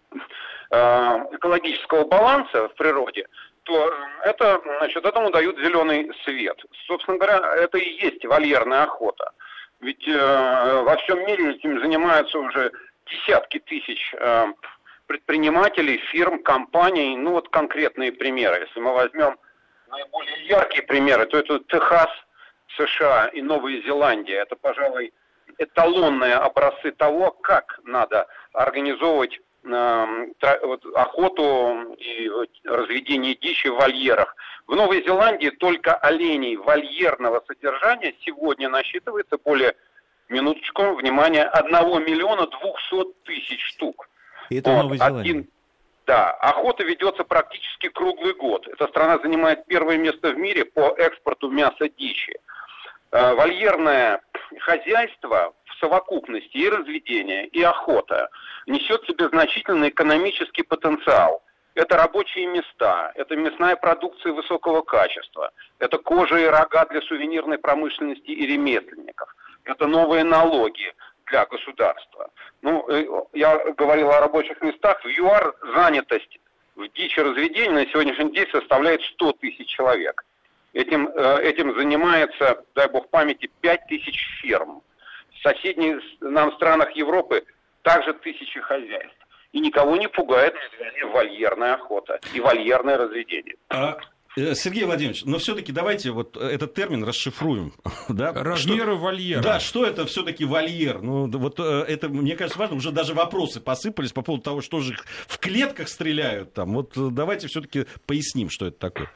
экологического 0.70 2.04
баланса 2.04 2.68
в 2.68 2.74
природе, 2.74 3.26
то 3.62 3.92
это, 4.24 4.60
значит, 4.78 5.04
этому 5.04 5.30
дают 5.30 5.58
зеленый 5.58 6.10
свет. 6.24 6.58
Собственно 6.86 7.18
говоря, 7.18 7.54
это 7.56 7.78
и 7.78 8.02
есть 8.02 8.24
вольерная 8.24 8.84
охота. 8.84 9.32
Ведь 9.80 10.08
э, 10.08 10.82
во 10.82 10.96
всем 10.96 11.24
мире 11.24 11.52
этим 11.52 11.80
занимаются 11.80 12.38
уже 12.38 12.72
десятки 13.10 13.58
тысяч 13.58 14.14
э, 14.18 14.46
предпринимателей, 15.06 15.98
фирм, 16.12 16.42
компаний. 16.42 17.16
Ну 17.16 17.32
вот 17.32 17.48
конкретные 17.48 18.12
примеры. 18.12 18.66
Если 18.66 18.80
мы 18.80 18.92
возьмем 18.92 19.38
наиболее 19.88 20.46
яркие 20.46 20.82
примеры, 20.84 21.26
то 21.26 21.38
это 21.38 21.60
Техас, 21.68 22.10
США 22.76 23.28
и 23.28 23.42
Новая 23.42 23.80
Зеландия. 23.82 24.36
Это, 24.42 24.56
пожалуй, 24.56 25.12
эталонные 25.58 26.34
образцы 26.34 26.92
того, 26.92 27.30
как 27.30 27.80
надо 27.84 28.26
организовывать 28.52 29.40
э, 29.64 30.26
вот, 30.62 30.84
охоту 30.94 31.94
и 31.98 32.30
разведение 32.64 33.34
дичи 33.34 33.68
в 33.68 33.76
вольерах. 33.76 34.34
В 34.66 34.74
Новой 34.74 35.02
Зеландии 35.02 35.48
только 35.48 35.94
оленей 35.96 36.56
вольерного 36.56 37.42
содержания 37.46 38.14
сегодня 38.20 38.68
насчитывается 38.68 39.38
более, 39.38 39.74
минуточку, 40.28 40.94
внимание, 40.94 41.44
1 41.44 41.70
миллиона 42.04 42.46
200 42.46 43.12
тысяч 43.24 43.64
штук. 43.66 44.08
И 44.50 44.58
это 44.58 44.70
вот, 44.70 44.82
Новой 44.82 44.96
Зеландии. 44.98 45.20
Один, 45.20 45.48
да, 46.06 46.30
охота 46.30 46.84
ведется 46.84 47.24
практически 47.24 47.88
круглый 47.88 48.34
год. 48.34 48.66
Эта 48.68 48.86
страна 48.88 49.18
занимает 49.18 49.66
первое 49.66 49.98
место 49.98 50.30
в 50.30 50.38
мире 50.38 50.64
по 50.64 50.94
экспорту 50.96 51.50
мяса 51.50 51.88
дичи. 51.88 52.38
Э, 53.10 53.34
вольерное 53.34 54.20
хозяйство 54.60 55.54
в 55.66 55.80
совокупности 55.80 56.56
и 56.56 56.68
разведение, 56.68 57.46
и 57.46 57.62
охота 57.62 58.30
несет 58.66 59.02
в 59.02 59.06
себе 59.06 59.28
значительный 59.28 59.88
экономический 59.88 60.62
потенциал. 60.62 61.42
Это 61.74 61.96
рабочие 61.96 62.46
места, 62.46 63.12
это 63.14 63.36
мясная 63.36 63.76
продукция 63.76 64.32
высокого 64.32 64.82
качества, 64.82 65.52
это 65.78 65.98
кожа 65.98 66.36
и 66.38 66.46
рога 66.46 66.86
для 66.86 67.00
сувенирной 67.02 67.58
промышленности 67.58 68.30
и 68.30 68.46
ремесленников, 68.46 69.34
это 69.64 69.86
новые 69.86 70.24
налоги 70.24 70.94
для 71.26 71.46
государства. 71.46 72.30
Ну, 72.62 72.88
э, 72.88 73.04
я 73.34 73.56
говорил 73.72 74.10
о 74.10 74.20
рабочих 74.20 74.60
местах. 74.60 75.02
В 75.04 75.08
ЮАР 75.08 75.54
занятость 75.74 76.38
в 76.74 76.88
дичи 76.88 77.20
разведения 77.20 77.72
на 77.72 77.86
сегодняшний 77.86 78.32
день 78.32 78.48
составляет 78.50 79.02
100 79.02 79.32
тысяч 79.32 79.68
человек. 79.68 80.24
Этим, 80.72 81.08
э, 81.08 81.42
этим 81.42 81.74
занимается, 81.76 82.64
дай 82.74 82.88
бог 82.88 83.08
памяти, 83.10 83.50
5 83.60 83.86
тысяч 83.88 84.40
ферм. 84.40 84.82
В 85.32 85.42
соседних 85.42 86.00
нам 86.20 86.52
странах 86.52 86.90
Европы 86.92 87.44
также 87.82 88.12
тысячи 88.14 88.60
хозяйств 88.60 89.16
и 89.52 89.60
никого 89.60 89.96
не 89.96 90.08
пугает 90.08 90.54
вольерная 91.12 91.74
охота 91.74 92.20
и 92.34 92.40
вольерное 92.40 92.98
разведение. 92.98 93.56
А... 93.70 93.98
Э, 94.36 94.54
Сергей 94.54 94.84
Владимирович, 94.84 95.24
но 95.24 95.38
все-таки 95.38 95.72
давайте 95.72 96.10
вот 96.10 96.36
этот 96.36 96.74
термин 96.74 97.04
расшифруем. 97.04 97.72
да? 98.08 98.32
Размеры 98.32 98.92
что, 98.92 98.96
вольера. 98.96 99.42
Да, 99.42 99.60
что 99.60 99.84
это 99.84 100.06
все-таки 100.06 100.44
вольер? 100.44 101.00
Ну, 101.00 101.28
вот 101.28 101.58
э, 101.58 101.84
это, 101.88 102.08
мне 102.08 102.36
кажется, 102.36 102.58
важно. 102.58 102.76
Уже 102.76 102.90
даже 102.90 103.14
вопросы 103.14 103.60
посыпались 103.60 104.12
по 104.12 104.22
поводу 104.22 104.44
того, 104.44 104.60
что 104.60 104.80
же 104.80 104.96
в 105.26 105.38
клетках 105.38 105.88
стреляют 105.88 106.52
там. 106.52 106.74
Вот 106.74 106.96
э, 106.96 107.08
давайте 107.10 107.48
все-таки 107.48 107.86
поясним, 108.06 108.50
что 108.50 108.66
это 108.66 108.78
такое 108.78 109.08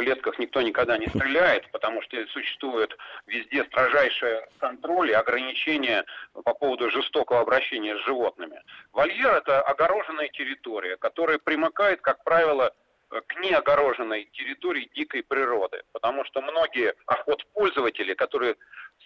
клетках 0.00 0.38
никто 0.38 0.62
никогда 0.62 0.96
не 0.96 1.08
стреляет, 1.08 1.70
потому 1.72 2.00
что 2.02 2.16
существует 2.28 2.96
везде 3.26 3.64
строжайший 3.64 4.40
контроль 4.58 5.10
и 5.10 5.14
ограничения 5.14 6.04
по 6.32 6.54
поводу 6.54 6.90
жестокого 6.90 7.40
обращения 7.40 7.94
с 7.96 8.06
животными. 8.06 8.62
Вольер– 8.92 9.34
это 9.36 9.60
огороженная 9.60 10.28
территория, 10.28 10.96
которая 10.96 11.38
примыкает, 11.38 12.00
как 12.00 12.24
правило, 12.24 12.72
к 13.10 13.40
неогороженной 13.40 14.24
территории 14.32 14.90
дикой 14.94 15.22
природы, 15.22 15.82
потому 15.92 16.24
что 16.24 16.40
многие 16.42 16.94
охотпользователи, 17.06 18.14
которые 18.14 18.56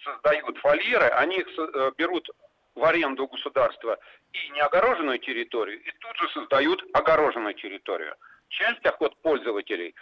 создают 0.03 0.63
вольеры, 0.63 1.07
они 1.07 1.39
э, 1.39 1.91
берут 1.97 2.29
в 2.75 2.83
аренду 2.83 3.27
государства 3.27 3.97
и 4.33 4.49
неогороженную 4.49 5.17
территорию, 5.19 5.81
и 5.81 5.91
тут 5.99 6.15
же 6.17 6.29
создают 6.29 6.83
огороженную 6.93 7.55
территорию. 7.55 8.15
Часть 8.49 8.85
охотпользователей 8.85 9.95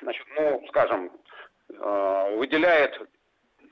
значит, 0.00 0.26
ну, 0.36 0.64
скажем, 0.68 1.10
э, 1.68 2.36
выделяет 2.36 2.98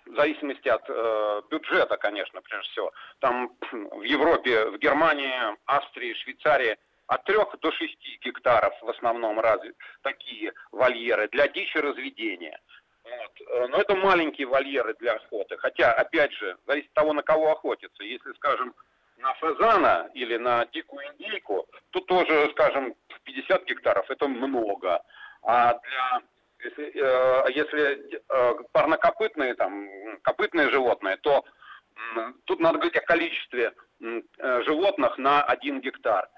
в 0.07 0.16
зависимости 0.16 0.68
от 0.68 0.85
э, 0.88 1.42
бюджета, 1.50 1.97
конечно, 1.97 2.40
прежде 2.42 2.68
всего. 2.71 2.92
Там 3.21 3.57
в 3.71 4.02
Европе, 4.02 4.66
в 4.71 4.78
Германии, 4.78 5.33
Австрии, 5.66 6.14
Швейцарии 6.14 6.76
от 7.09 7.25
3 7.25 7.37
до 7.61 7.73
6 7.73 7.99
гектаров 8.23 8.75
в 8.81 8.88
основном 8.88 9.41
разве 9.41 9.73
такие 10.03 10.53
вольеры 10.71 11.29
для 11.29 11.49
дичи 11.49 11.79
разведения. 11.79 12.61
Вот. 13.05 13.41
Э, 13.49 13.67
но 13.69 13.79
это 13.79 13.97
маленькие 13.97 14.47
вольеры 14.47 14.95
для 15.00 15.15
охоты. 15.15 15.57
Хотя, 15.57 15.93
опять 15.93 16.33
же, 16.33 16.57
зависит 16.67 16.88
от 16.91 16.95
того, 16.95 17.12
на 17.12 17.23
кого 17.23 17.53
охотиться. 17.53 18.03
Если, 18.03 18.33
скажем, 18.35 18.75
на 19.17 19.35
фазана 19.35 20.11
или 20.15 20.37
на 20.37 20.67
дикую 20.67 21.07
индейку, 21.09 21.67
то 21.91 22.00
тоже, 22.00 22.50
скажем, 22.53 22.95
50 23.25 23.65
гектаров 23.65 24.11
это 24.11 24.29
много. 24.29 25.03
А 25.43 25.75
для 25.75 26.23
если, 26.61 26.93
э, 26.95 27.53
если 27.55 28.21
э, 28.29 28.55
парнокопытные, 28.73 29.55
там, 29.55 29.88
копытные 30.23 30.71
животные, 30.71 31.17
то 31.19 31.45
э, 32.17 32.33
тут 32.45 32.61
надо 32.61 32.79
говорить 32.79 32.97
о 32.97 33.00
количестве 33.07 33.73
э, 34.00 34.62
животных 34.65 35.19
на 35.19 35.43
один 35.45 35.81
гектар. 35.81 36.29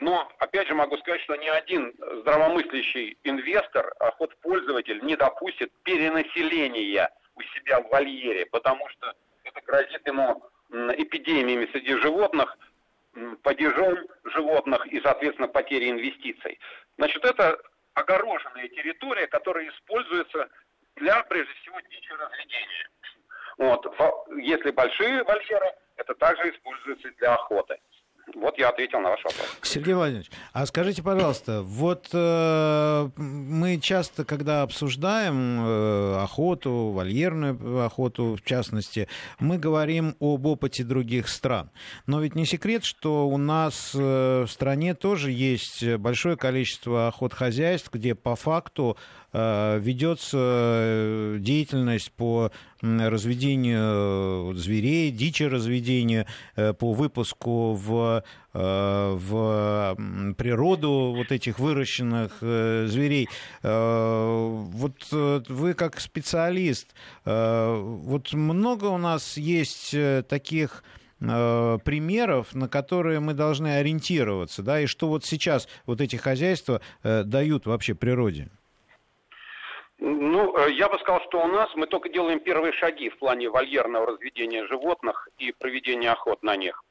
Но, 0.00 0.30
опять 0.38 0.68
же, 0.68 0.74
могу 0.74 0.96
сказать, 0.98 1.20
что 1.22 1.36
ни 1.36 1.48
один 1.48 1.94
здравомыслящий 2.20 3.18
инвестор, 3.24 3.92
охотпользователь 3.98 5.04
не 5.04 5.16
допустит 5.16 5.72
перенаселения 5.82 7.10
у 7.34 7.42
себя 7.42 7.80
в 7.80 7.88
вольере, 7.88 8.46
потому 8.46 8.88
что 8.90 9.14
это 9.44 9.60
грозит 9.62 10.06
ему 10.06 10.44
эпидемиями 10.70 11.68
среди 11.72 11.94
животных, 11.96 12.56
падежом 13.42 13.98
животных 14.24 14.86
и, 14.86 15.00
соответственно, 15.00 15.48
потерей 15.48 15.90
инвестиций. 15.90 16.58
Значит, 16.96 17.24
это 17.24 17.60
огороженная 17.94 18.68
территория, 18.68 19.26
которая 19.26 19.68
используется 19.68 20.48
для, 20.96 21.22
прежде 21.24 21.52
всего, 21.54 21.80
дичи 21.80 22.12
разведения. 22.12 22.88
Вот. 23.58 23.86
Если 24.38 24.70
большие 24.70 25.24
вольеры, 25.24 25.74
это 25.96 26.14
также 26.14 26.50
используется 26.50 27.10
для 27.18 27.34
охоты. 27.34 27.78
Вот 28.34 28.58
я 28.58 28.70
ответил 28.70 29.00
на 29.00 29.10
ваш 29.10 29.24
вопрос. 29.24 29.58
Сергей 29.62 29.94
Владимирович, 29.94 30.30
а 30.52 30.64
скажите, 30.66 31.02
пожалуйста, 31.02 31.62
вот 31.62 32.08
э, 32.12 33.08
мы 33.16 33.78
часто, 33.78 34.24
когда 34.24 34.62
обсуждаем 34.62 35.60
э, 35.60 36.22
охоту, 36.22 36.92
вольерную 36.94 37.84
охоту 37.84 38.36
в 38.36 38.44
частности, 38.44 39.08
мы 39.38 39.58
говорим 39.58 40.16
об 40.20 40.46
опыте 40.46 40.84
других 40.84 41.28
стран. 41.28 41.70
Но 42.06 42.20
ведь 42.20 42.34
не 42.34 42.46
секрет, 42.46 42.84
что 42.84 43.28
у 43.28 43.36
нас 43.38 43.92
э, 43.94 44.44
в 44.46 44.50
стране 44.50 44.94
тоже 44.94 45.30
есть 45.30 45.84
большое 45.96 46.36
количество 46.36 47.08
охотхозяйств, 47.08 47.90
где 47.92 48.14
по 48.14 48.36
факту 48.36 48.96
ведется 49.32 50.38
э, 50.38 51.36
деятельность 51.40 52.12
по 52.12 52.52
разведению 52.82 54.52
э, 54.52 54.54
зверей, 54.56 55.10
дичи 55.10 55.44
разведению, 55.44 56.26
по 56.54 56.92
выпуску 56.92 57.74
в, 57.74 58.24
в 58.52 59.96
природу 60.36 61.14
вот 61.16 61.32
этих 61.32 61.58
выращенных 61.58 62.38
зверей. 62.40 63.28
Вот 63.62 64.94
вы 65.10 65.74
как 65.74 66.00
специалист, 66.00 66.88
вот 67.24 68.32
много 68.32 68.86
у 68.86 68.98
нас 68.98 69.36
есть 69.36 69.94
таких 70.28 70.82
примеров, 71.18 72.54
на 72.54 72.68
которые 72.68 73.20
мы 73.20 73.32
должны 73.32 73.76
ориентироваться, 73.76 74.62
да, 74.62 74.80
и 74.80 74.86
что 74.86 75.08
вот 75.08 75.24
сейчас 75.24 75.68
вот 75.86 76.00
эти 76.00 76.16
хозяйства 76.16 76.80
дают 77.02 77.66
вообще 77.66 77.94
природе? 77.94 78.50
Ну, 80.04 80.56
э, 80.56 80.72
я 80.72 80.88
бы 80.88 80.98
сказал, 80.98 81.20
что 81.28 81.40
у 81.44 81.46
нас 81.46 81.70
мы 81.76 81.86
только 81.86 82.08
делаем 82.08 82.40
первые 82.40 82.72
шаги 82.72 83.08
в 83.08 83.18
плане 83.18 83.48
вольерного 83.48 84.06
разведения 84.06 84.66
животных 84.66 85.28
и 85.38 85.52
проведения 85.52 86.10
охот 86.10 86.42
на 86.42 86.56
них. 86.56 86.82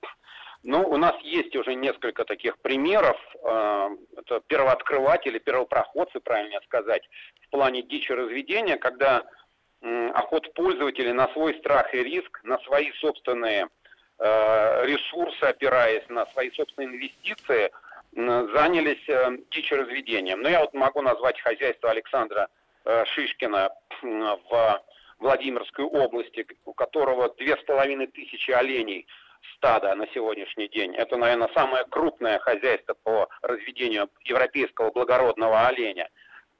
Ну, 0.63 0.87
у 0.87 0.95
нас 0.95 1.13
есть 1.21 1.53
уже 1.57 1.75
несколько 1.75 2.23
таких 2.23 2.57
примеров. 2.59 3.17
Э, 3.43 3.89
это 4.15 4.39
первооткрыватели, 4.47 5.39
первопроходцы, 5.39 6.21
правильно 6.21 6.61
сказать, 6.61 7.03
в 7.41 7.49
плане 7.49 7.81
дичи 7.81 8.13
разведения, 8.13 8.77
когда 8.77 9.23
охотпользователи 9.81 11.11
на 11.11 11.27
свой 11.33 11.55
страх 11.55 11.93
и 11.93 12.03
риск, 12.03 12.39
на 12.43 12.59
свои 12.59 12.91
собственные 13.01 13.67
э, 14.19 14.85
ресурсы, 14.85 15.43
опираясь 15.43 16.07
на 16.07 16.27
свои 16.27 16.49
собственные 16.51 16.95
инвестиции, 16.95 17.71
занялись 18.13 19.03
дичи-разведением. 19.49 20.41
Но 20.41 20.49
я 20.49 20.61
вот 20.61 20.73
могу 20.73 21.01
назвать 21.01 21.41
хозяйство 21.41 21.89
Александра 21.89 22.47
Шишкина 22.85 23.69
в 24.01 24.81
Владимирской 25.19 25.85
области, 25.85 26.45
у 26.65 26.73
которого 26.73 27.33
две 27.35 27.55
с 27.55 27.63
половиной 27.63 28.07
тысячи 28.07 28.51
оленей 28.51 29.07
стада 29.55 29.93
на 29.95 30.07
сегодняшний 30.13 30.67
день. 30.67 30.95
Это, 30.95 31.17
наверное, 31.17 31.49
самое 31.53 31.85
крупное 31.85 32.39
хозяйство 32.39 32.95
по 33.03 33.29
разведению 33.41 34.09
европейского 34.23 34.91
благородного 34.91 35.67
оленя. 35.67 36.09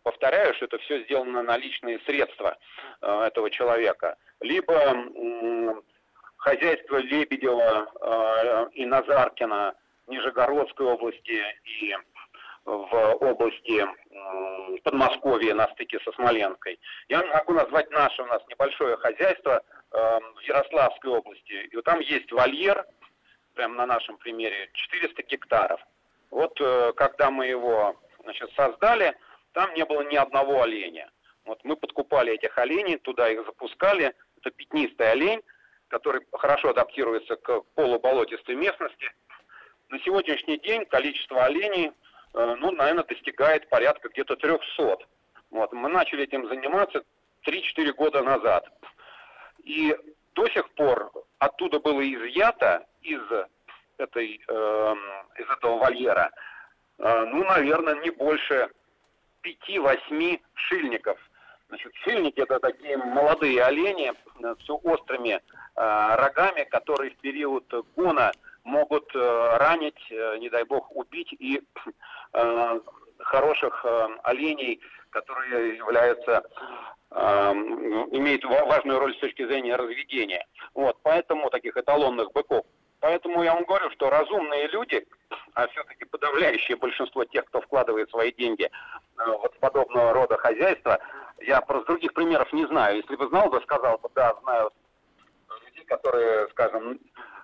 Повторяю, 0.04 0.54
что 0.56 0.66
это 0.66 0.78
все 0.80 1.04
сделано 1.04 1.44
на 1.44 1.58
личные 1.58 2.00
средства 2.06 2.58
э, 3.02 3.24
этого 3.28 3.50
человека. 3.52 4.18
Либо 4.40 4.74
э, 4.74 5.74
хозяйство 6.38 6.98
Лебедева 6.98 7.92
э, 8.02 8.70
и 8.74 8.86
Назаркина 8.86 9.76
Нижегородской 10.08 10.88
области 10.88 11.44
и 11.64 11.96
в 12.66 13.16
области 13.22 13.86
Подмосковья 14.84 15.54
на 15.54 15.68
стыке 15.70 16.00
со 16.04 16.12
Смоленской. 16.14 16.80
Я 17.08 17.24
могу 17.26 17.54
назвать 17.54 17.90
наше 17.92 18.22
у 18.24 18.26
нас 18.26 18.42
небольшое 18.48 18.98
хозяйство 18.98 19.62
э, 19.92 20.20
в 20.36 20.42
Ярославской 20.42 21.12
области. 21.12 21.68
И 21.72 21.76
вот 21.76 21.86
там 21.86 22.00
есть 22.00 22.32
вольер, 22.32 22.86
прямо 23.54 23.76
на 23.76 23.86
нашем 23.86 24.18
примере, 24.18 24.70
400 24.74 25.24
гектаров. 25.24 25.82
Вот 26.32 26.60
э, 26.60 26.94
когда 26.96 27.30
мы 27.30 27.48
его 27.48 27.96
значит, 28.24 28.50
создали, 28.56 29.16
там 29.54 29.74
не 29.74 29.86
было 29.86 30.02
ни 30.02 30.16
одного 30.16 30.64
оленя. 30.64 31.10
Вот 31.46 31.64
мы 31.64 31.76
подкупали 31.76 32.34
этих 32.34 32.58
оленей, 32.58 32.98
туда 32.98 33.30
их 33.30 33.46
запускали. 33.46 34.14
Это 34.38 34.52
пятнистый 34.52 35.12
олень, 35.12 35.42
который 35.90 36.26
хорошо 36.32 36.70
адаптируется 36.70 37.36
к 37.36 37.62
полуболотистой 37.76 38.56
местности. 38.56 39.12
На 39.90 40.00
сегодняшний 40.00 40.58
день 40.58 40.86
количество 40.86 41.44
оленей, 41.44 41.92
ну, 42.34 42.72
наверное, 42.72 43.04
достигает 43.04 43.68
порядка 43.70 44.10
где-то 44.10 44.36
300. 44.36 44.98
Вот. 45.50 45.74
Мы 45.74 45.90
начали 45.90 46.24
этим 46.24 46.48
заниматься 46.48 47.04
3-4 47.46 47.94
года 47.94 48.22
назад. 48.24 48.68
И 49.64 49.96
до 50.34 50.48
сих 50.50 50.70
пор 50.72 51.12
оттуда 51.40 51.80
было 51.80 52.02
изъято 52.02 52.86
из, 53.02 53.22
этой, 53.98 54.42
э, 54.48 54.96
из 55.38 55.50
этого 55.58 55.78
вольера, 55.78 56.32
э, 56.98 57.26
ну, 57.26 57.44
наверное, 57.44 57.96
не 57.96 58.12
больше 58.12 58.70
5-8 59.44 60.40
шильников. 60.54 61.20
Значит, 61.70 61.94
шильники 62.04 62.42
это 62.42 62.60
такие 62.60 62.98
молодые 62.98 63.64
олени 63.64 64.14
с 64.42 64.58
все 64.60 64.76
острыми 64.76 65.32
э, 65.32 65.40
рогами, 65.76 66.64
которые 66.66 67.12
в 67.12 67.18
период 67.18 67.66
гона 67.96 68.32
могут 68.64 69.10
э, 69.16 69.58
ранить, 69.58 70.12
э, 70.12 70.38
не 70.40 70.50
дай 70.50 70.64
бог, 70.64 70.96
убить 70.96 71.34
и 71.34 71.58
э, 71.58 71.90
хороших 73.24 73.86
э, 73.86 74.08
оленей, 74.24 74.80
которые 75.10 75.78
являются 75.78 76.44
э, 77.12 77.52
имеют 78.12 78.44
важную 78.44 79.00
роль 79.00 79.16
с 79.16 79.20
точки 79.20 79.46
зрения 79.46 79.76
разведения. 79.76 80.46
Вот, 80.74 80.98
поэтому 81.04 81.50
таких 81.50 81.78
эталонных 81.78 82.32
быков. 82.32 82.66
Поэтому 83.00 83.42
я 83.44 83.56
вам 83.56 83.64
говорю, 83.64 83.90
что 83.92 84.10
разумные 84.10 84.68
люди, 84.68 85.06
а 85.56 85.68
все-таки 85.68 86.06
подавляющее 86.06 86.78
большинство 86.78 87.26
тех, 87.26 87.46
кто 87.46 87.62
вкладывает 87.62 88.10
свои 88.12 88.32
деньги 88.32 88.66
э, 88.66 88.70
вот 89.26 89.56
в 89.56 89.60
подобного 89.60 90.14
рода 90.14 90.38
хозяйства, 90.38 91.00
я 91.40 91.62
просто 91.62 91.88
других 91.88 92.14
примеров 92.14 92.52
не 92.54 92.66
знаю. 92.68 92.98
Если 92.98 93.16
бы 93.16 93.28
знал, 93.28 93.50
бы 93.50 93.60
сказал 93.62 93.98
бы, 93.98 94.10
да, 94.14 94.36
знаю 94.44 94.72
людей, 95.66 95.84
которые, 95.86 96.48
скажем, 96.50 97.00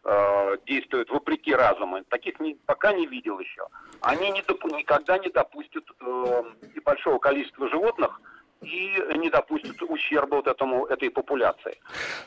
э, 0.07 0.57
действуют 0.65 1.09
вопреки 1.09 1.53
разуму. 1.53 2.03
Таких 2.05 2.39
не, 2.39 2.55
пока 2.65 2.93
не 2.93 3.05
видел 3.05 3.39
еще. 3.39 3.67
Они 4.01 4.31
не 4.31 4.41
доп, 4.41 4.63
никогда 4.65 5.17
не 5.17 5.29
допустят 5.29 5.83
э, 5.99 6.43
и 6.75 6.79
большого 6.79 7.19
количества 7.19 7.69
животных 7.69 8.19
и 8.61 9.17
не 9.17 9.29
допустят 9.29 9.81
ущерба 9.81 10.35
вот 10.35 10.47
этому, 10.47 10.85
этой 10.85 11.09
популяции. 11.09 11.77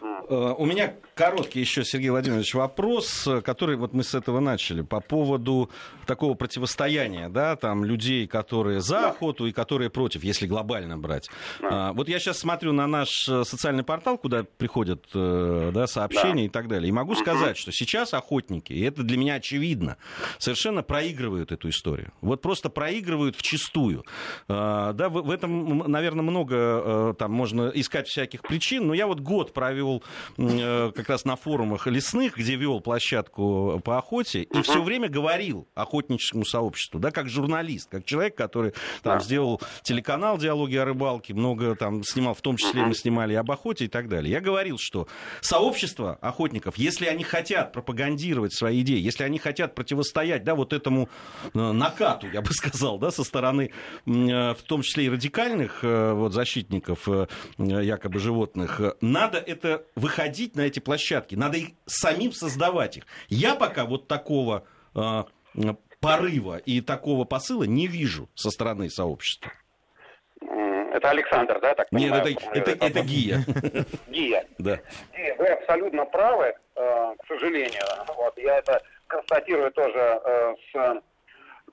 Э, 0.01 0.55
у 0.57 0.65
меня 0.65 0.95
короткий 1.15 1.61
еще, 1.61 1.85
Сергей 1.85 2.11
Владимирович, 2.11 2.55
вопрос, 2.55 3.29
который 3.45 3.77
вот 3.77 3.93
мы 3.93 4.05
с 4.05 4.15
этого 4.15 4.41
начали, 4.41 4.83
по 4.83 5.01
поводу 5.01 5.71
такого 6.07 6.35
противостояния, 6.35 7.29
да, 7.29 7.57
там 7.57 7.85
людей, 7.85 8.27
которые 8.27 8.81
за 8.81 9.01
да. 9.01 9.11
охоту 9.11 9.47
и 9.47 9.53
которые 9.53 9.91
против, 9.91 10.23
если 10.23 10.47
глобально 10.47 10.97
брать. 10.97 11.29
Да. 11.61 11.93
Вот 11.93 12.09
я 12.09 12.19
сейчас 12.19 12.39
смотрю 12.39 12.73
на 12.73 12.87
наш 12.87 13.29
э, 13.29 13.45
социальный 13.45 13.83
портал, 13.85 14.17
куда 14.17 14.45
приходят 14.45 15.07
э, 15.15 15.71
да, 15.75 15.87
сообщения 15.87 16.43
да. 16.43 16.47
и 16.47 16.49
так 16.49 16.69
далее, 16.69 16.89
и 16.89 16.93
могу 16.93 17.15
сказать, 17.15 17.57
что 17.57 17.73
сейчас 17.73 18.15
охотники, 18.15 18.73
и 18.73 18.83
это 18.83 19.03
для 19.03 19.19
меня 19.19 19.35
очевидно, 19.35 19.97
совершенно 20.39 20.83
проигрывают 20.83 21.53
эту 21.53 21.69
историю. 21.69 22.13
Вот 22.21 22.41
просто 22.41 22.71
проигрывают 22.71 23.37
в 23.37 23.43
чистую. 23.43 24.05
Да, 24.49 25.09
в 25.09 25.31
этом, 25.31 25.79
наверное, 25.91 26.20
много 26.23 26.57
э, 26.57 27.15
там 27.19 27.33
можно 27.33 27.71
искать 27.75 28.09
всяких 28.09 28.43
причин, 28.43 28.87
но 28.87 28.95
я 28.95 29.07
вот 29.07 29.21
год 29.21 29.53
провел 29.53 30.03
э, 30.37 30.93
как 30.95 31.09
раз 31.09 31.25
на 31.25 31.37
форумах 31.37 31.87
лесных, 31.87 32.37
где 32.37 32.57
вел 32.57 32.81
площадку 32.81 33.81
по 33.85 33.99
охоте, 33.99 34.43
и 34.43 34.63
все 34.63 34.83
время 34.83 35.09
говорил 35.09 35.69
охотническому 35.75 36.45
сообществу, 36.45 37.01
да, 37.01 37.11
как 37.11 37.29
журналист, 37.29 37.91
как 37.91 38.05
человек, 38.05 38.37
который 38.37 38.73
там 39.03 39.19
да. 39.19 39.25
сделал 39.25 39.61
телеканал 39.83 40.39
«Диалоги 40.39 40.77
о 40.77 40.85
рыбалке», 40.85 41.35
много 41.35 41.75
там 41.75 42.03
снимал, 42.03 42.35
в 42.35 42.41
том 42.41 42.57
числе 42.57 42.83
мы 42.85 42.95
снимали 42.95 43.35
об 43.35 43.51
охоте 43.51 43.87
и 43.87 43.89
так 43.89 44.09
далее. 44.09 44.33
Я 44.33 44.41
говорил, 44.41 44.79
что 44.79 45.09
сообщество 45.41 46.19
охотников, 46.21 46.77
если 46.77 47.07
они 47.07 47.25
хотят 47.25 47.73
пропагандировать 47.73 48.55
свои 48.55 48.81
идеи, 48.83 49.01
если 49.01 49.25
они 49.25 49.39
хотят 49.39 49.75
противостоять, 49.75 50.45
да, 50.45 50.55
вот 50.55 50.73
этому 50.73 51.09
э, 51.55 51.59
накату, 51.59 52.29
я 52.31 52.43
бы 52.43 52.49
сказал, 52.53 52.99
да, 52.99 53.11
со 53.11 53.25
стороны, 53.25 53.73
в 54.07 54.59
том 54.67 54.83
числе 54.83 55.07
и 55.07 55.09
радикальных 55.09 55.81
вот, 56.15 56.33
защитников 56.33 57.09
э, 57.09 57.27
якобы 57.59 58.19
животных, 58.19 58.81
надо 59.01 59.39
это 59.39 59.85
выходить 59.95 60.57
на 60.57 60.63
эти 60.63 60.81
площадки, 60.81 61.35
надо 61.35 61.59
их 61.59 61.69
самим 61.87 62.33
создавать 62.33 62.99
их. 62.99 63.07
Я 63.29 63.55
пока 63.55 63.85
вот 63.85 64.09
такого 64.09 64.65
э, 64.95 65.25
порыва 66.01 66.59
и 66.59 66.81
такого 66.81 67.25
посыла 67.25 67.65
не 67.65 67.87
вижу 67.87 68.29
со 68.35 68.51
стороны 68.51 68.91
сообщества. 68.91 69.53
Это 70.93 71.11
Александр, 71.11 71.61
да, 71.61 71.75
так 71.75 71.89
понимаю? 71.91 72.25
Нет, 72.25 72.39
это, 72.53 72.71
это, 72.73 72.85
это 72.85 73.03
Гия. 73.03 73.45
Гия. 74.09 74.45
Да. 74.59 74.81
Гия, 75.17 75.37
вы 75.37 75.47
абсолютно 75.47 76.05
правы, 76.05 76.47
э, 76.47 77.15
к 77.23 77.27
сожалению. 77.29 77.83
Вот, 78.17 78.37
я 78.39 78.59
это 78.59 78.83
констатирую 79.07 79.71
тоже 79.73 80.21
с 80.73 81.03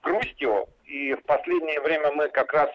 грустью. 0.03 0.67
И 0.85 1.13
в 1.13 1.23
последнее 1.23 1.81
время 1.81 2.11
мы 2.13 2.29
как 2.29 2.53
раз 2.53 2.69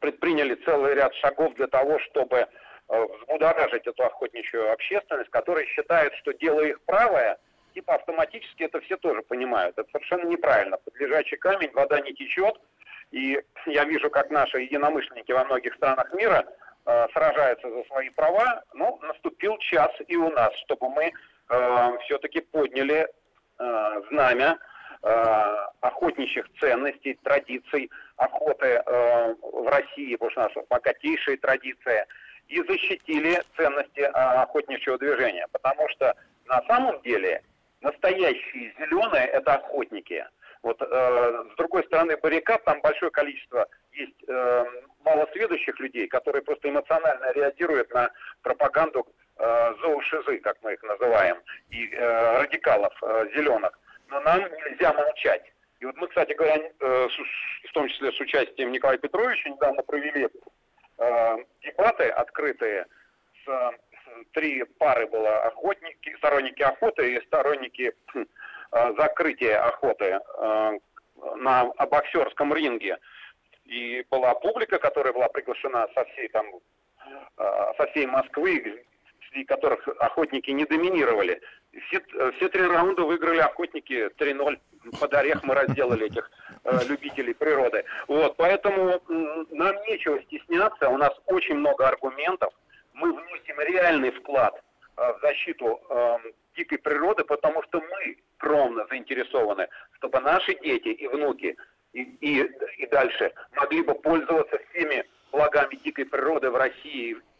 предприняли 0.00 0.54
целый 0.64 0.94
ряд 0.94 1.14
шагов 1.16 1.54
для 1.54 1.66
того, 1.66 1.98
чтобы 2.00 2.36
э, 2.36 2.46
взбудоражить 2.88 3.86
эту 3.86 4.04
охотничью 4.04 4.72
общественность, 4.72 5.30
которая 5.30 5.66
считает, 5.66 6.14
что 6.14 6.32
дело 6.32 6.60
их 6.60 6.80
правое, 6.82 7.38
типа 7.74 7.94
автоматически 7.94 8.64
это 8.64 8.80
все 8.80 8.96
тоже 8.96 9.22
понимают. 9.22 9.78
Это 9.78 9.88
совершенно 9.90 10.28
неправильно. 10.28 10.76
Под 10.76 10.94
лежачий 10.96 11.36
камень 11.36 11.72
вода 11.72 12.00
не 12.00 12.12
течет, 12.12 12.60
и 13.10 13.40
я 13.66 13.84
вижу, 13.84 14.10
как 14.10 14.30
наши 14.30 14.60
единомышленники 14.60 15.32
во 15.32 15.44
многих 15.44 15.74
странах 15.74 16.12
мира 16.12 16.44
э, 16.86 17.08
сражаются 17.12 17.70
за 17.70 17.84
свои 17.84 18.10
права. 18.10 18.62
Ну, 18.74 18.98
наступил 19.02 19.58
час 19.58 19.90
и 20.06 20.16
у 20.16 20.30
нас, 20.30 20.54
чтобы 20.64 20.90
мы 20.90 21.12
э, 21.48 21.98
все-таки 22.04 22.40
подняли 22.40 23.08
э, 23.58 24.02
знамя 24.10 24.58
охотничьих 25.02 26.46
ценностей, 26.60 27.18
традиций 27.22 27.90
охоты 28.16 28.66
э, 28.66 29.34
в 29.42 29.68
России, 29.68 30.14
потому 30.16 30.30
что 30.30 30.40
у 30.40 30.44
нас 30.44 30.66
богатейшая 30.68 31.36
традиция, 31.38 32.06
и 32.48 32.62
защитили 32.62 33.42
ценности 33.56 34.00
э, 34.00 34.08
охотничьего 34.10 34.98
движения. 34.98 35.46
Потому 35.52 35.88
что 35.90 36.14
на 36.46 36.62
самом 36.66 37.00
деле 37.02 37.42
настоящие 37.80 38.74
зеленые 38.78 39.26
это 39.26 39.54
охотники. 39.54 40.24
Вот 40.62 40.80
э, 40.80 41.44
с 41.52 41.56
другой 41.56 41.82
стороны 41.84 42.16
баррикад 42.16 42.62
там 42.64 42.80
большое 42.80 43.10
количество 43.10 43.66
есть 43.92 44.24
э, 44.28 44.64
малосведущих 45.04 45.78
людей, 45.80 46.06
которые 46.06 46.42
просто 46.42 46.68
эмоционально 46.68 47.32
реагируют 47.32 47.92
на 47.92 48.10
пропаганду 48.42 49.06
э, 49.38 49.74
зоошизы, 49.82 50.38
как 50.38 50.58
мы 50.62 50.74
их 50.74 50.82
называем, 50.84 51.38
и 51.70 51.88
э, 51.88 52.38
радикалов 52.38 52.92
э, 53.02 53.26
зеленых 53.34 53.76
но 54.12 54.20
нам 54.20 54.40
нельзя 54.40 54.92
молчать. 54.92 55.42
И 55.80 55.84
вот 55.84 55.96
мы, 55.96 56.06
кстати 56.06 56.32
говоря, 56.34 56.56
э, 56.58 57.08
в 57.68 57.72
том 57.72 57.88
числе 57.88 58.12
с 58.12 58.20
участием 58.20 58.70
Николая 58.70 58.98
Петровича 58.98 59.50
недавно 59.50 59.82
провели 59.82 60.28
э, 60.98 61.36
дебаты 61.62 62.08
открытые 62.10 62.86
с 63.44 63.72
три 64.32 64.62
пары 64.78 65.06
было 65.06 65.44
охотники, 65.46 66.14
сторонники 66.18 66.62
охоты 66.62 67.14
и 67.14 67.26
сторонники 67.26 67.92
э, 68.14 68.24
закрытия 68.98 69.64
охоты 69.66 70.20
на 71.36 71.64
боксерском 71.64 72.54
ринге. 72.54 72.98
И 73.64 74.04
была 74.10 74.34
публика, 74.34 74.78
которая 74.78 75.12
была 75.12 75.28
приглашена 75.28 75.88
со 75.94 76.04
всей 76.06 76.28
там 76.28 76.46
со 77.36 77.86
всей 77.88 78.06
Москвы, 78.06 78.84
среди 79.32 79.44
которых 79.44 79.86
охотники 79.98 80.50
не 80.50 80.64
доминировали. 80.64 81.40
Все, 81.86 82.00
все 82.36 82.48
три 82.48 82.62
раунда 82.62 83.02
выиграли 83.02 83.38
охотники 83.38 84.10
3-0. 84.18 84.58
Под 85.00 85.14
орех 85.14 85.42
мы 85.42 85.54
разделали 85.54 86.06
этих 86.06 86.30
э, 86.64 86.78
любителей 86.88 87.34
природы. 87.34 87.84
Вот, 88.08 88.36
поэтому 88.36 88.90
э, 88.90 89.44
нам 89.50 89.76
нечего 89.86 90.20
стесняться. 90.22 90.88
У 90.88 90.96
нас 90.96 91.12
очень 91.26 91.56
много 91.56 91.88
аргументов. 91.88 92.52
Мы 92.92 93.12
вносим 93.12 93.60
реальный 93.60 94.10
вклад 94.10 94.54
э, 94.96 95.12
в 95.12 95.20
защиту 95.22 95.80
э, 95.88 96.18
дикой 96.56 96.78
природы, 96.78 97.24
потому 97.24 97.62
что 97.64 97.80
мы 97.80 98.18
кровно 98.38 98.86
заинтересованы, 98.90 99.68
чтобы 99.92 100.20
наши 100.20 100.54
дети 100.60 100.88
и 100.88 101.06
внуки 101.06 101.56
и, 101.92 102.02
и, 102.02 102.50
и 102.78 102.86
дальше 102.88 103.32
могли 103.54 103.82
бы 103.82 103.94
пользоваться 103.94 104.58
всеми 104.70 105.04
благами 105.30 105.76
дикой 105.76 106.06
природы 106.06 106.50
в 106.50 106.56
России, 106.56 107.16
э, 107.16 107.31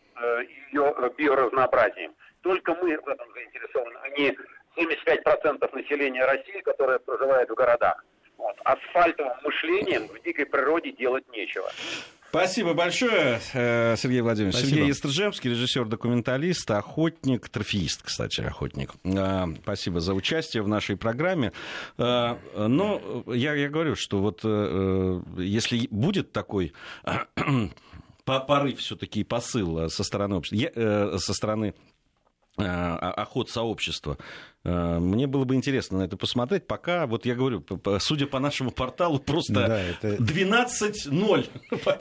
ее 0.73 0.95
биоразнообразием. 1.17 2.15
Только 2.43 2.75
мы 2.75 2.97
в 2.99 3.09
этом 3.09 3.27
заинтересованы, 3.35 3.99
а 4.03 4.09
не 4.11 4.37
75% 4.77 5.75
населения 5.75 6.25
России, 6.25 6.61
которое 6.63 6.99
проживает 6.99 7.49
в 7.51 7.55
городах. 7.55 8.05
Вот. 8.39 8.57
Асфальтовым 8.65 9.35
мышлением 9.45 10.09
в 10.09 10.21
дикой 10.23 10.47
природе 10.47 10.93
делать 10.93 11.25
нечего. 11.31 11.71
Спасибо 12.31 12.73
большое, 12.73 13.41
э, 13.53 13.95
Сергей 13.99 14.23
Владимирович. 14.23 14.55
Спасибо. 14.55 14.77
Сергей 14.77 14.89
Естржевский, 14.89 15.51
режиссер-документалист, 15.51 16.71
охотник, 16.71 17.51
трофеист, 17.51 18.03
кстати, 18.03 18.41
охотник. 18.41 18.95
Э, 19.05 19.45
спасибо 19.63 20.01
за 20.01 20.15
участие 20.15 20.63
в 20.63 20.69
нашей 20.69 20.97
программе. 20.97 21.53
Э, 21.99 22.37
но 22.57 23.23
я, 23.27 23.53
я 23.53 23.69
говорю, 23.69 23.97
что 23.97 24.21
вот 24.21 24.43
если 25.39 25.87
будет 25.91 26.33
такой 26.33 26.73
порыв 28.25 28.79
все-таки 28.79 29.25
посыл 29.25 29.89
со 29.89 30.05
стороны, 30.05 30.43
со 30.45 31.35
стороны 31.35 31.75
охот 32.57 33.51
сообщества, 33.51 34.19
Э, 34.65 34.99
мне 35.01 35.27
было 35.27 35.45
бы 35.45 35.55
интересно 35.55 35.99
на 35.99 36.03
это 36.05 36.17
посмотреть. 36.17 36.67
Пока, 36.67 37.07
вот 37.07 37.27
я 37.27 37.35
говорю, 37.35 37.65
судя 37.99 38.27
по 38.27 38.39
нашему 38.39 38.71
порталу, 38.71 39.19
просто 39.19 39.55
да, 39.55 39.81
это... 39.81 40.17
12-0. 40.17 41.49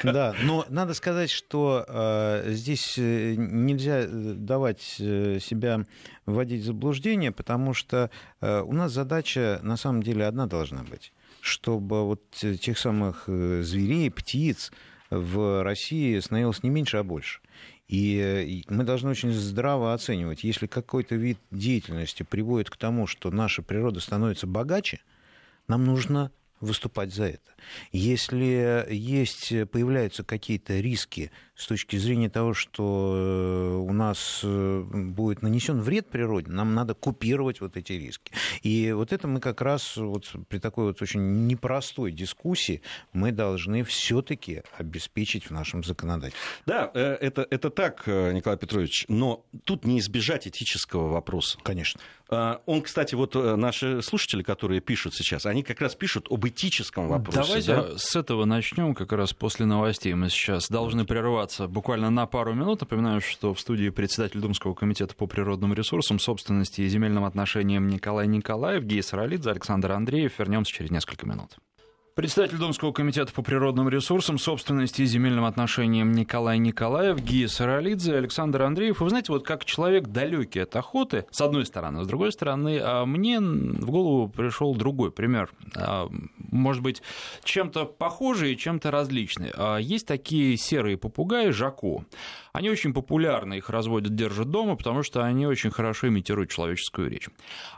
Да, 0.12 0.36
но 0.44 0.66
надо 0.70 0.94
сказать, 0.94 1.30
что 1.30 1.86
э, 1.88 2.52
здесь 2.52 2.98
э, 2.98 3.36
нельзя 3.36 4.06
давать 4.08 4.82
себя 4.82 5.86
вводить 6.26 6.62
в 6.62 6.66
заблуждение, 6.66 7.32
потому 7.32 7.74
что 7.74 8.10
э, 8.42 8.62
у 8.62 8.74
нас 8.74 8.92
задача 8.92 9.60
на 9.64 9.78
самом 9.78 10.04
деле 10.04 10.26
одна 10.26 10.48
должна 10.48 10.84
быть 10.84 11.14
чтобы 11.44 12.06
вот 12.06 12.22
тех 12.34 12.78
самых 12.78 13.24
зверей, 13.26 14.12
птиц 14.12 14.72
в 15.12 15.64
России 15.64 16.18
становилось 16.20 16.64
не 16.64 16.70
меньше, 16.70 16.98
а 16.98 17.04
больше. 17.04 17.42
И 17.88 18.64
мы 18.70 18.86
должны 18.86 19.10
очень 19.10 19.34
здраво 19.34 19.94
оценивать, 19.94 20.44
если 20.46 20.66
какой-то 20.66 21.16
вид 21.16 21.38
деятельности 21.52 22.24
приводит 22.24 22.70
к 22.70 22.78
тому, 22.78 23.06
что 23.06 23.30
наша 23.30 23.62
природа 23.62 24.00
становится 24.00 24.48
богаче, 24.48 25.02
нам 25.68 25.84
нужно 25.84 26.32
выступать 26.62 27.14
за 27.14 27.26
это. 27.26 27.52
Если 27.92 28.88
есть, 28.90 29.50
появляются 29.72 30.24
какие-то 30.24 30.80
риски 30.80 31.32
с 31.62 31.68
точки 31.68 31.96
зрения 31.98 32.28
того, 32.28 32.56
что 32.56 33.14
э, 33.16 33.76
у 33.76 33.94
нас 33.94 34.42
э, 34.44 34.84
будет 34.84 35.44
нанесен 35.44 35.80
вред 35.80 36.10
природе, 36.10 36.50
нам 36.50 36.74
надо 36.74 36.96
купировать 36.96 37.62
вот 37.62 37.78
эти 37.78 37.94
риски. 37.94 38.32
И 38.64 38.92
вот 38.92 39.14
это 39.14 39.28
мы 39.28 39.40
как 39.40 39.62
раз 39.62 39.96
вот 39.96 40.32
при 40.48 40.58
такой 40.58 40.86
вот 40.86 41.02
очень 41.04 41.46
непростой 41.46 42.12
дискуссии 42.12 42.82
мы 43.14 43.32
должны 43.32 43.84
все-таки 43.84 44.64
обеспечить 44.76 45.46
в 45.46 45.52
нашем 45.52 45.84
законодательстве. 45.84 46.42
Да, 46.66 46.90
э, 46.96 47.18
это, 47.22 47.46
это 47.48 47.70
так, 47.70 48.08
Николай 48.08 48.58
Петрович, 48.58 49.06
но 49.08 49.46
тут 49.64 49.86
не 49.86 50.00
избежать 50.00 50.48
этического 50.48 51.10
вопроса. 51.10 51.60
Конечно. 51.62 52.02
А, 52.30 52.62
он, 52.66 52.82
кстати, 52.82 53.14
вот 53.14 53.36
наши 53.36 54.02
слушатели, 54.02 54.42
которые 54.42 54.82
пишут 54.82 55.14
сейчас, 55.14 55.46
они 55.46 55.62
как 55.62 55.80
раз 55.80 55.94
пишут 55.94 56.26
об 56.32 56.48
этическом 56.48 57.08
вопросе. 57.08 57.40
Давайте 57.40 57.76
да? 57.76 57.98
с 57.98 58.16
этого 58.16 58.46
начнем, 58.46 58.96
как 58.96 59.12
раз 59.12 59.34
после 59.34 59.68
новостей. 59.68 60.14
Мы 60.16 60.30
сейчас 60.30 60.70
должны 60.70 61.06
прерваться 61.06 61.51
буквально 61.60 62.10
на 62.10 62.26
пару 62.26 62.54
минут. 62.54 62.82
Напоминаю, 62.82 63.22
что 63.22 63.54
в 63.54 63.60
студии 63.60 63.90
председатель 63.90 64.40
Думского 64.40 64.74
комитета 64.74 65.16
по 65.16 65.28
природным 65.28 65.74
ресурсам, 65.74 66.20
собственности 66.20 66.82
и 66.82 66.88
земельным 66.88 67.24
отношениям 67.24 67.88
Николай 67.88 68.28
Николаев, 68.28 68.84
Гей 68.84 69.04
Саралидзе, 69.04 69.52
Александр 69.52 69.92
Андреев. 69.92 70.38
Вернемся 70.40 70.74
через 70.74 70.92
несколько 70.92 71.26
минут. 71.26 71.58
Председатель 72.14 72.58
Думского 72.58 72.92
комитета 72.92 73.32
по 73.32 73.42
природным 73.42 73.88
ресурсам, 73.88 74.38
собственности 74.38 75.04
и 75.04 75.06
земельным 75.06 75.46
отношениям 75.46 76.12
Николай 76.12 76.58
Николаев, 76.58 77.18
Гия 77.22 77.48
Саралидзе, 77.48 78.18
Александр 78.18 78.64
Андреев. 78.64 79.00
Вы 79.00 79.10
знаете, 79.10 79.32
вот 79.32 79.46
как 79.46 79.64
человек 79.64 80.10
далекий 80.10 80.60
от 80.60 80.76
охоты, 80.76 81.26
с 81.32 81.40
одной 81.40 81.66
стороны, 81.66 82.04
с 82.04 82.08
другой 82.08 82.34
стороны, 82.34 82.82
а 82.84 83.06
мне 83.06 83.40
в 83.40 83.90
голову 83.90 84.28
пришел 84.28 84.76
другой 84.76 85.12
пример. 85.12 85.52
А, 85.78 86.10
может 86.38 86.84
быть, 86.84 87.02
чем-то 87.46 87.86
похожий 87.86 88.54
и 88.54 88.58
чем-то 88.58 88.92
различный. 88.92 89.52
А, 89.56 89.78
есть 89.78 90.06
такие 90.06 90.58
серые 90.58 90.98
попугаи 90.98 91.52
Жако. 91.52 92.04
Они 92.54 92.70
очень 92.70 92.94
популярны, 92.94 93.58
их 93.58 93.70
разводят, 93.70 94.16
держат 94.16 94.50
дома, 94.50 94.76
потому 94.76 95.04
что 95.04 95.24
они 95.24 95.48
очень 95.48 95.72
хорошо 95.72 96.08
имитируют 96.08 96.50
человеческую 96.50 97.10
речь. 97.10 97.30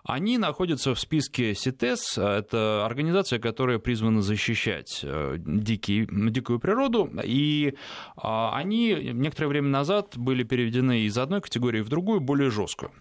Они 0.03 0.38
находятся 0.38 0.93
в 0.95 0.99
списке 0.99 1.53
СИТЕС, 1.53 2.17
это 2.17 2.86
организация, 2.86 3.39
которая 3.39 3.79
призвана 3.79 4.21
защищать 4.21 5.01
э, 5.03 5.36
дикий, 5.38 6.07
дикую 6.09 6.59
природу, 6.59 7.09
и 7.23 7.75
а, 8.17 8.55
они 8.55 8.93
некоторое 9.13 9.47
время 9.47 9.69
назад 9.69 10.17
были 10.17 10.43
переведены 10.43 11.01
из 11.01 11.17
одной 11.17 11.41
категории 11.41 11.81
в 11.81 11.89
другую, 11.89 12.19
более 12.19 12.49
жесткую. 12.49 12.91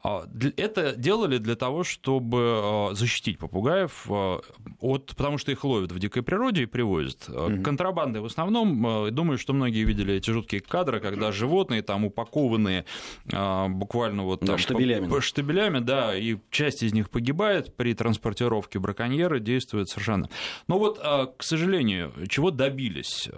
А, 0.00 0.28
это 0.56 0.94
делали 0.94 1.38
для 1.38 1.56
того, 1.56 1.82
чтобы 1.82 2.38
а, 2.40 2.90
защитить 2.92 3.38
попугаев 3.38 4.06
а, 4.08 4.40
от, 4.80 5.06
потому 5.16 5.38
что 5.38 5.50
их 5.50 5.64
ловят 5.64 5.90
в 5.90 5.98
дикой 5.98 6.22
природе 6.22 6.62
и 6.62 6.66
привозят. 6.66 7.28
Mm-hmm. 7.28 7.62
Контрабанды 7.62 8.20
в 8.20 8.24
основном, 8.24 9.12
думаю, 9.12 9.38
что 9.38 9.52
многие 9.52 9.84
видели 9.84 10.14
эти 10.14 10.30
жуткие 10.30 10.60
кадры, 10.60 11.00
когда 11.00 11.32
животные 11.32 11.82
там 11.82 12.04
упакованные 12.04 12.84
буквально 13.24 14.22
вот 14.22 14.40
там, 14.40 14.50
да, 14.50 14.58
штабелями. 14.58 15.08
По, 15.08 15.20
штабелями, 15.20 15.80
да, 15.80 16.16
и 16.16 16.36
часть 16.50 16.82
из 16.82 16.92
них 16.92 17.10
погибает 17.10 17.74
при 17.76 17.94
транспортировке 17.94 18.78
браконьеры 18.78 19.40
действуют 19.40 19.88
совершенно. 19.88 20.28
Но 20.68 20.78
вот, 20.78 20.98
к 20.98 21.42
сожалению, 21.42 22.12
чего 22.28 22.50
добились 22.50 23.28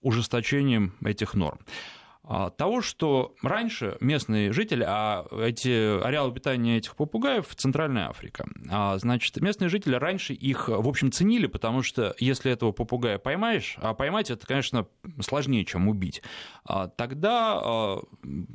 ужесточением 0.00 0.94
этих 1.04 1.34
норм? 1.34 1.58
А, 2.32 2.50
того, 2.50 2.80
что 2.80 3.34
раньше 3.42 3.96
местные 3.98 4.52
жители, 4.52 4.84
а 4.86 5.26
эти 5.42 6.00
ареалы 6.00 6.32
питания 6.32 6.76
этих 6.76 6.94
попугаев 6.94 7.48
в 7.48 7.56
Центральной 7.56 8.02
Африке, 8.02 8.44
а, 8.70 8.96
значит, 8.98 9.40
местные 9.40 9.68
жители 9.68 9.96
раньше 9.96 10.32
их, 10.32 10.68
в 10.68 10.86
общем, 10.86 11.10
ценили, 11.10 11.48
потому 11.48 11.82
что 11.82 12.14
если 12.20 12.52
этого 12.52 12.70
попугая 12.70 13.18
поймаешь, 13.18 13.74
а 13.78 13.94
поймать 13.94 14.30
это, 14.30 14.46
конечно, 14.46 14.86
сложнее, 15.20 15.64
чем 15.64 15.88
убить, 15.88 16.22
тогда 16.96 18.00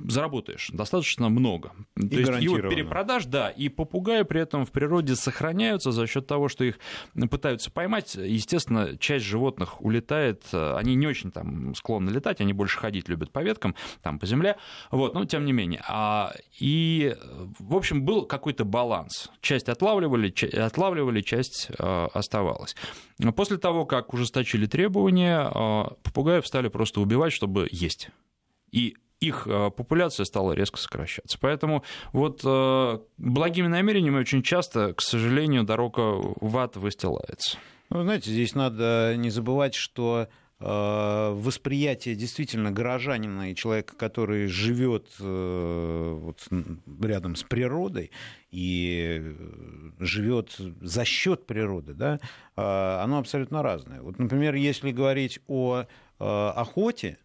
заработаешь 0.07 0.69
достаточно 0.73 1.29
много. 1.29 1.71
И 1.95 2.07
То 2.07 2.15
есть 2.17 2.43
его 2.43 2.57
перепродашь, 2.57 3.25
да, 3.25 3.49
и 3.49 3.69
попугаи 3.69 4.23
при 4.23 4.41
этом 4.41 4.65
в 4.65 4.71
природе 4.71 5.15
сохраняются 5.15 5.91
за 5.91 6.07
счет 6.07 6.27
того, 6.27 6.49
что 6.49 6.63
их 6.63 6.79
пытаются 7.29 7.71
поймать. 7.71 8.15
Естественно, 8.15 8.97
часть 8.97 9.25
животных 9.25 9.81
улетает, 9.81 10.43
они 10.53 10.95
не 10.95 11.07
очень 11.07 11.31
там 11.31 11.75
склонны 11.75 12.09
летать, 12.09 12.41
они 12.41 12.53
больше 12.53 12.79
ходить 12.79 13.09
любят 13.09 13.31
по 13.31 13.39
веткам, 13.39 13.75
там 14.01 14.19
по 14.19 14.25
земле, 14.25 14.57
вот, 14.91 15.13
но 15.13 15.25
тем 15.25 15.45
не 15.45 15.53
менее. 15.53 15.83
А, 15.87 16.33
и, 16.59 17.15
в 17.59 17.75
общем, 17.75 18.03
был 18.03 18.25
какой-то 18.25 18.65
баланс. 18.65 19.29
Часть 19.41 19.69
отлавливали, 19.69 20.33
отлавливали 20.57 21.21
часть 21.21 21.69
а, 21.77 22.07
оставалась. 22.13 22.75
После 23.35 23.57
того, 23.57 23.85
как 23.85 24.13
ужесточили 24.13 24.65
требования, 24.65 25.49
а, 25.53 25.93
попугаев 26.03 26.45
стали 26.45 26.67
просто 26.67 27.01
убивать, 27.01 27.33
чтобы 27.33 27.67
есть. 27.71 28.04
И 28.71 28.95
их 29.19 29.45
популяция 29.45 30.25
стала 30.25 30.51
резко 30.51 30.77
сокращаться. 30.77 31.37
Поэтому 31.39 31.83
вот 32.11 32.43
благими 33.17 33.67
намерениями 33.67 34.19
очень 34.19 34.43
часто, 34.43 34.93
к 34.93 35.01
сожалению, 35.01 35.63
дорога 35.63 36.01
в 36.41 36.57
ад 36.57 36.75
выстилается. 36.75 37.57
Ну, 37.89 38.03
знаете, 38.03 38.29
здесь 38.29 38.53
надо 38.55 39.15
не 39.17 39.29
забывать, 39.29 39.73
что 39.73 40.27
Э, 40.57 41.33
восприятие 41.33 42.15
действительно 42.15 42.71
горожанина 42.71 43.51
и 43.51 43.55
человека, 43.55 43.93
который 43.97 44.47
живет 44.47 45.09
э, 45.19 46.17
вот 46.17 46.47
рядом 47.01 47.35
с 47.35 47.43
природой 47.43 48.11
и 48.51 49.21
э, 49.21 49.35
живет 49.99 50.55
за 50.81 51.03
счет 51.03 51.45
природы, 51.45 51.93
да, 51.93 52.19
оно 52.55 53.17
абсолютно 53.17 53.63
разное. 53.63 54.01
Вот, 54.01 54.17
например, 54.17 54.55
если 54.55 54.91
говорить 54.91 55.39
о 55.47 55.83
охоте, 56.17 57.17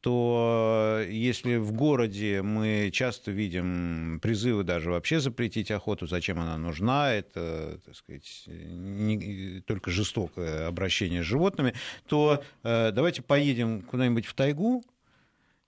то 0.00 1.02
если 1.08 1.56
в 1.56 1.72
городе 1.72 2.42
мы 2.42 2.90
часто 2.92 3.32
видим 3.32 4.20
призывы 4.22 4.62
даже 4.62 4.90
вообще 4.90 5.18
запретить 5.18 5.70
охоту, 5.70 6.06
зачем 6.06 6.38
она 6.38 6.56
нужна, 6.56 7.12
это, 7.12 7.80
так 7.84 7.96
сказать, 7.96 8.44
не, 8.46 9.60
только 9.62 9.90
жестокое 9.90 10.68
обращение 10.68 11.22
с 11.22 11.26
животными, 11.26 11.74
то 12.08 12.42
э, 12.62 12.92
давайте 12.92 13.22
поедем 13.22 13.82
куда-нибудь 13.82 14.26
в 14.26 14.34
тайгу, 14.34 14.84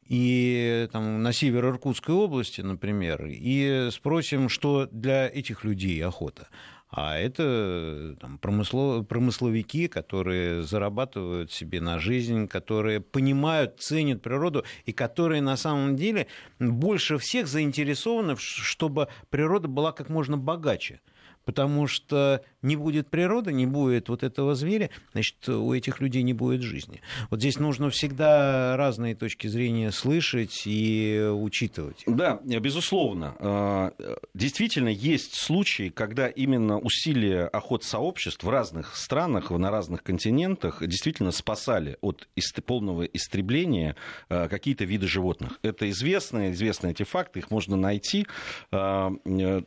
и 0.07 0.89
там, 0.91 1.23
на 1.23 1.33
север 1.33 1.67
Иркутской 1.67 2.15
области, 2.15 2.61
например, 2.63 3.27
и 3.29 3.91
спросим, 3.93 4.49
что 4.49 4.89
для 4.91 5.29
этих 5.29 5.63
людей 5.63 6.03
охота. 6.05 6.49
А 6.91 7.17
это 7.17 8.17
там, 8.21 8.39
промыслов, 8.39 9.07
промысловики, 9.07 9.87
которые 9.87 10.65
зарабатывают 10.65 11.53
себе 11.53 11.81
на 11.81 12.01
жизнь, 12.01 12.49
которые 12.49 13.01
понимают, 13.01 13.81
ценят 13.81 14.23
природу 14.23 14.65
и 14.87 14.93
которые 14.93 15.41
на 15.41 15.57
самом 15.57 15.95
деле 15.95 16.27
больше 16.59 17.19
всех 17.19 17.47
заинтересованы, 17.47 18.35
чтобы 18.37 19.07
природа 19.31 19.69
была 19.69 19.93
как 19.93 20.09
можно 20.09 20.37
богаче 20.37 21.01
потому 21.45 21.87
что 21.87 22.43
не 22.63 22.77
будет 22.77 23.09
природы, 23.09 23.53
не 23.53 23.67
будет 23.67 24.09
вот 24.09 24.23
этого 24.23 24.55
зверя, 24.55 24.91
значит, 25.13 25.49
у 25.49 25.73
этих 25.73 26.01
людей 26.01 26.23
не 26.23 26.33
будет 26.33 26.63
жизни. 26.63 27.01
Вот 27.31 27.41
здесь 27.41 27.59
нужно 27.59 27.91
всегда 27.91 28.77
разные 28.77 29.15
точки 29.15 29.47
зрения 29.47 29.91
слышать 29.93 30.63
и 30.67 31.31
учитывать. 31.33 32.03
Да, 32.07 32.41
безусловно. 32.45 33.35
А, 33.39 33.93
действительно, 34.35 34.89
есть 34.89 35.35
случаи, 35.37 35.89
когда 35.89 36.29
именно 36.29 36.79
усилия 36.79 37.47
охот 37.47 37.85
сообществ 37.85 38.45
в 38.45 38.49
разных 38.49 38.97
странах, 38.97 39.51
на 39.51 39.71
разных 39.71 40.03
континентах 40.03 40.87
действительно 40.87 41.33
спасали 41.33 41.97
от 42.01 42.29
полного 42.67 43.05
истребления 43.05 43.97
а, 44.29 44.49
какие-то 44.49 44.85
виды 44.85 45.07
животных. 45.07 45.59
Это 45.63 45.89
известно, 45.91 46.53
известны 46.53 46.91
эти 46.91 47.03
факты, 47.03 47.41
их 47.41 47.51
можно 47.51 47.77
найти. 47.77 48.27
А, 48.71 49.11
э, 49.25 49.63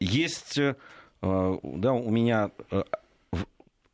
есть 0.00 0.58
Э, 0.58 0.74
да, 1.62 1.92
у 1.92 2.10
меня 2.10 2.50
э, 2.70 2.82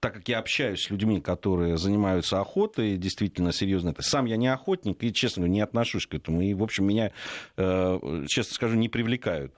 так 0.01 0.15
как 0.15 0.29
я 0.29 0.39
общаюсь 0.39 0.83
с 0.83 0.91
людьми, 0.91 1.21
которые 1.21 1.77
занимаются 1.77 2.41
охотой, 2.41 2.97
действительно 2.97 3.53
серьезно 3.53 3.91
это. 3.91 4.03
Сам 4.03 4.25
я 4.25 4.37
не 4.37 4.49
охотник 4.49 5.05
и, 5.05 5.13
честно 5.13 5.43
говоря, 5.43 5.53
не 5.53 5.61
отношусь 5.61 6.07
к 6.07 6.15
этому. 6.15 6.41
И, 6.41 6.55
в 6.55 6.63
общем, 6.63 6.87
меня, 6.87 7.13
э, 7.57 8.25
честно 8.27 8.55
скажу, 8.55 8.77
не 8.77 8.89
привлекают 8.89 9.55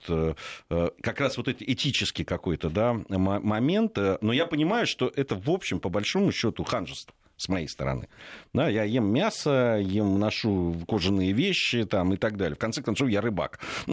как 0.68 1.20
раз 1.20 1.36
вот 1.36 1.48
эти 1.48 1.64
этический 1.64 2.24
какой-то 2.24 2.70
да, 2.70 2.94
момент. 3.08 3.96
Но 4.20 4.32
я 4.32 4.46
понимаю, 4.46 4.86
что 4.86 5.10
это, 5.14 5.34
в 5.34 5.48
общем, 5.48 5.80
по 5.80 5.88
большому 5.88 6.32
счету 6.32 6.64
ханжество 6.64 7.14
с 7.42 7.48
моей 7.48 7.66
стороны. 7.66 8.08
Да, 8.54 8.68
я 8.68 8.84
ем 8.84 9.06
мясо, 9.06 9.78
ем, 9.82 10.18
ношу 10.20 10.76
кожаные 10.86 11.32
вещи 11.32 11.84
там, 11.84 12.14
и 12.14 12.16
так 12.16 12.36
далее. 12.36 12.54
В 12.54 12.58
конце 12.58 12.82
концов, 12.82 13.08
я 13.08 13.20
рыбак. 13.20 13.58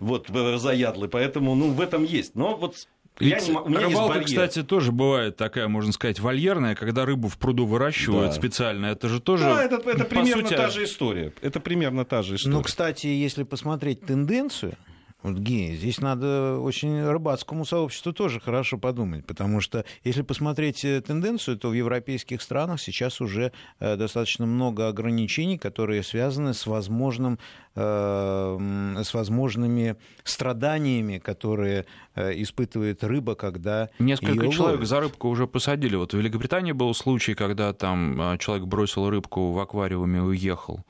Вот, 0.00 0.28
заядлый. 0.28 1.08
Поэтому, 1.08 1.54
ну, 1.54 1.70
в 1.70 1.80
этом 1.80 2.04
есть. 2.04 2.34
Но 2.34 2.56
вот 2.56 2.88
я 3.20 3.38
не, 3.40 3.52
у 3.52 3.68
меня 3.68 3.80
рыбалка, 3.80 4.20
кстати, 4.22 4.62
тоже 4.62 4.90
бывает 4.90 5.36
такая, 5.36 5.68
можно 5.68 5.92
сказать, 5.92 6.18
вольерная, 6.18 6.74
когда 6.74 7.04
рыбу 7.04 7.28
в 7.28 7.38
пруду 7.38 7.66
выращивают 7.66 8.30
да. 8.30 8.32
специально. 8.32 8.86
Это 8.86 9.08
же 9.08 9.20
тоже. 9.20 9.44
Да, 9.44 9.64
это, 9.64 9.76
это 9.88 10.04
примерно 10.04 10.42
сути... 10.42 10.56
та 10.56 10.70
же 10.70 10.84
история. 10.84 11.32
Это 11.42 11.60
примерно 11.60 12.04
та 12.04 12.22
же 12.22 12.36
история. 12.36 12.56
Ну, 12.56 12.62
кстати, 12.62 13.06
если 13.06 13.44
посмотреть 13.44 14.00
тенденцию, 14.00 14.76
вот, 15.22 15.38
Гея, 15.38 15.76
здесь 15.76 16.00
надо 16.00 16.58
очень 16.58 17.04
рыбацкому 17.04 17.64
сообществу 17.64 18.12
тоже 18.12 18.40
хорошо 18.40 18.76
подумать, 18.76 19.24
потому 19.24 19.60
что 19.60 19.84
если 20.02 20.22
посмотреть 20.22 20.84
э, 20.84 21.00
тенденцию, 21.00 21.58
то 21.58 21.68
в 21.68 21.74
европейских 21.74 22.42
странах 22.42 22.80
сейчас 22.80 23.20
уже 23.20 23.52
э, 23.78 23.96
достаточно 23.96 24.46
много 24.46 24.88
ограничений, 24.88 25.58
которые 25.58 26.02
связаны 26.02 26.54
с 26.54 26.66
возможным 26.66 27.38
э, 27.76 29.02
с 29.04 29.14
возможными 29.14 29.96
страданиями, 30.24 31.18
которые 31.18 31.86
испытывает 32.14 33.02
рыба, 33.04 33.34
когда 33.34 33.88
несколько 33.98 34.50
человек 34.50 34.60
ловят. 34.60 34.88
за 34.88 35.00
рыбку 35.00 35.28
уже 35.28 35.46
посадили. 35.46 35.96
Вот 35.96 36.12
в 36.12 36.18
Великобритании 36.18 36.72
был 36.72 36.92
случай, 36.94 37.34
когда 37.34 37.72
там 37.72 38.38
человек 38.38 38.66
бросил 38.66 39.08
рыбку 39.08 39.52
в 39.52 39.58
аквариуме 39.58 40.18
и 40.18 40.22
уехал. 40.22 40.84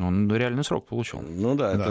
Он 0.00 0.34
реальный 0.34 0.64
срок 0.64 0.86
получил. 0.86 1.20
Ну 1.20 1.54
да, 1.54 1.74
да. 1.74 1.84
это... 1.84 1.90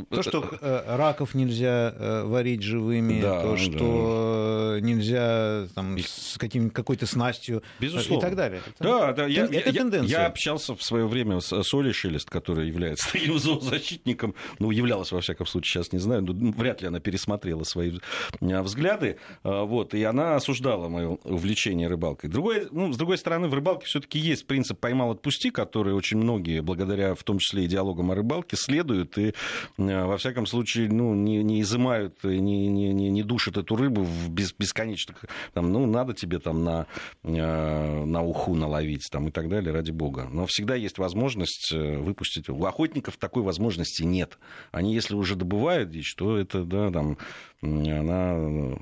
Э, 0.00 0.04
то, 0.10 0.22
что 0.22 0.44
э, 0.60 0.96
раков 0.96 1.34
нельзя 1.34 1.94
э, 1.96 2.24
варить 2.24 2.62
живыми, 2.62 3.22
да, 3.22 3.40
то, 3.40 3.56
что 3.56 4.74
да. 4.74 4.86
нельзя 4.86 5.66
там, 5.74 5.98
с 5.98 6.36
каким, 6.36 6.68
какой-то 6.68 7.06
снастью 7.06 7.62
Безусловно. 7.80 8.18
и 8.18 8.20
так 8.20 8.36
далее. 8.36 8.60
Это, 8.66 8.84
да, 8.84 9.12
да, 9.12 9.26
я, 9.26 9.46
это 9.46 9.70
я, 9.70 9.72
тенденция. 9.72 10.20
Я 10.20 10.26
общался 10.26 10.74
в 10.74 10.82
свое 10.82 11.06
время 11.06 11.40
с 11.40 11.62
Солей 11.62 11.94
Шелест, 11.94 12.28
которая 12.28 12.66
является 12.66 13.08
таким 13.12 13.38
зоозащитником, 13.38 14.34
ну, 14.58 14.70
являлась, 14.70 15.10
во 15.10 15.22
всяком 15.22 15.46
случае, 15.46 15.82
сейчас 15.82 15.92
не 15.92 16.00
знаю, 16.00 16.22
но 16.22 16.52
вряд 16.52 16.82
ли 16.82 16.88
она 16.88 17.00
пересмотрела 17.00 17.64
свои 17.64 17.98
взгляды, 18.40 19.16
вот, 19.42 19.94
и 19.94 20.04
она 20.04 20.36
осуждала 20.36 20.88
мое 20.88 21.18
увлечение 21.24 21.88
рыбалкой. 21.88 22.28
Другой, 22.28 22.68
ну, 22.72 22.92
с 22.92 22.96
другой 22.98 23.16
стороны, 23.16 23.48
в 23.48 23.54
рыбалке 23.54 23.86
все 23.86 24.00
таки 24.00 24.18
есть 24.18 24.46
принцип 24.46 24.78
«поймал, 24.78 25.12
отпусти», 25.12 25.50
который 25.50 25.94
очень 25.94 26.18
многие, 26.18 26.60
благодаря 26.60 27.14
в 27.14 27.22
том 27.22 27.37
том 27.38 27.40
числе 27.40 27.64
и 27.64 27.68
диалогом 27.68 28.10
о 28.10 28.14
рыбалке, 28.14 28.56
следуют 28.56 29.16
и, 29.16 29.28
э, 29.28 30.04
во 30.04 30.16
всяком 30.16 30.46
случае, 30.46 30.88
ну, 30.90 31.14
не, 31.14 31.42
не 31.44 31.60
изымают, 31.60 32.24
не, 32.24 32.68
не, 32.68 32.92
не 32.92 33.22
душат 33.22 33.56
эту 33.56 33.76
рыбу 33.76 34.02
в 34.02 34.28
бес, 34.30 34.52
бесконечных... 34.58 35.24
Там, 35.54 35.72
ну, 35.72 35.86
надо 35.86 36.14
тебе 36.14 36.38
там 36.40 36.64
на, 36.64 36.86
э, 37.22 38.04
на 38.04 38.22
уху 38.22 38.54
наловить 38.54 39.08
там, 39.10 39.28
и 39.28 39.30
так 39.30 39.48
далее, 39.48 39.72
ради 39.72 39.92
бога. 39.92 40.28
Но 40.30 40.46
всегда 40.46 40.74
есть 40.74 40.98
возможность 40.98 41.72
э, 41.72 41.98
выпустить. 41.98 42.48
У 42.48 42.64
охотников 42.64 43.16
такой 43.16 43.42
возможности 43.42 44.02
нет. 44.02 44.38
Они, 44.72 44.94
если 44.94 45.14
уже 45.14 45.36
добывают 45.36 45.90
дичь, 45.90 46.14
то 46.16 46.36
это, 46.36 46.64
да, 46.64 46.90
там, 46.90 47.18
она 47.62 48.76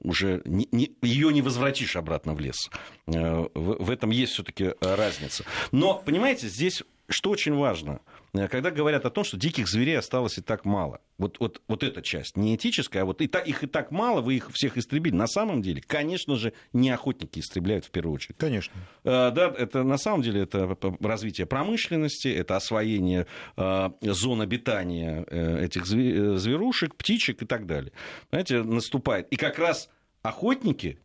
уже 0.00 0.42
не, 0.44 0.68
не, 0.70 0.92
ее 1.02 1.32
не 1.32 1.40
возвратишь 1.40 1.96
обратно 1.96 2.34
в 2.34 2.40
лес. 2.40 2.70
В, 3.06 3.50
в 3.54 3.90
этом 3.90 4.10
есть 4.10 4.32
все-таки 4.32 4.74
разница. 4.80 5.44
Но, 5.72 6.02
понимаете, 6.04 6.48
здесь 6.48 6.82
что 7.08 7.30
очень 7.30 7.54
важно, 7.54 8.00
э, 8.34 8.48
когда 8.48 8.70
говорят 8.70 9.04
о 9.04 9.10
том, 9.10 9.24
что 9.24 9.36
диких 9.36 9.68
зверей 9.68 9.98
осталось 9.98 10.38
и 10.38 10.42
так 10.42 10.64
мало, 10.64 11.00
вот, 11.18 11.38
вот, 11.40 11.62
вот 11.68 11.82
эта 11.82 12.02
часть, 12.02 12.36
не 12.36 12.56
этическая, 12.56 13.02
а 13.02 13.04
вот 13.06 13.20
и 13.20 13.28
так, 13.28 13.46
их 13.46 13.62
и 13.62 13.66
так 13.66 13.90
мало, 13.90 14.20
вы 14.20 14.34
их 14.34 14.50
всех 14.52 14.76
истребили. 14.76 15.14
На 15.14 15.26
самом 15.26 15.62
деле, 15.62 15.82
конечно 15.86 16.36
же, 16.36 16.52
не 16.72 16.90
охотники 16.90 17.38
истребляют 17.38 17.84
в 17.84 17.90
первую 17.90 18.14
очередь. 18.14 18.36
Конечно. 18.38 18.74
А, 19.04 19.30
да, 19.30 19.54
это 19.56 19.82
на 19.82 19.98
самом 19.98 20.22
деле 20.22 20.42
это 20.42 20.76
развитие 21.00 21.46
промышленности, 21.46 22.28
это 22.28 22.56
освоение 22.56 23.26
а, 23.56 23.92
зон 24.02 24.40
обитания 24.40 25.24
этих 25.26 25.86
зверушек, 25.86 26.96
птичек 26.96 27.42
и 27.42 27.46
так 27.46 27.66
далее. 27.66 27.92
Знаете, 28.30 28.62
наступает. 28.62 29.28
И 29.28 29.36
как 29.36 29.58
раз 29.58 29.88
охотники 30.22 30.98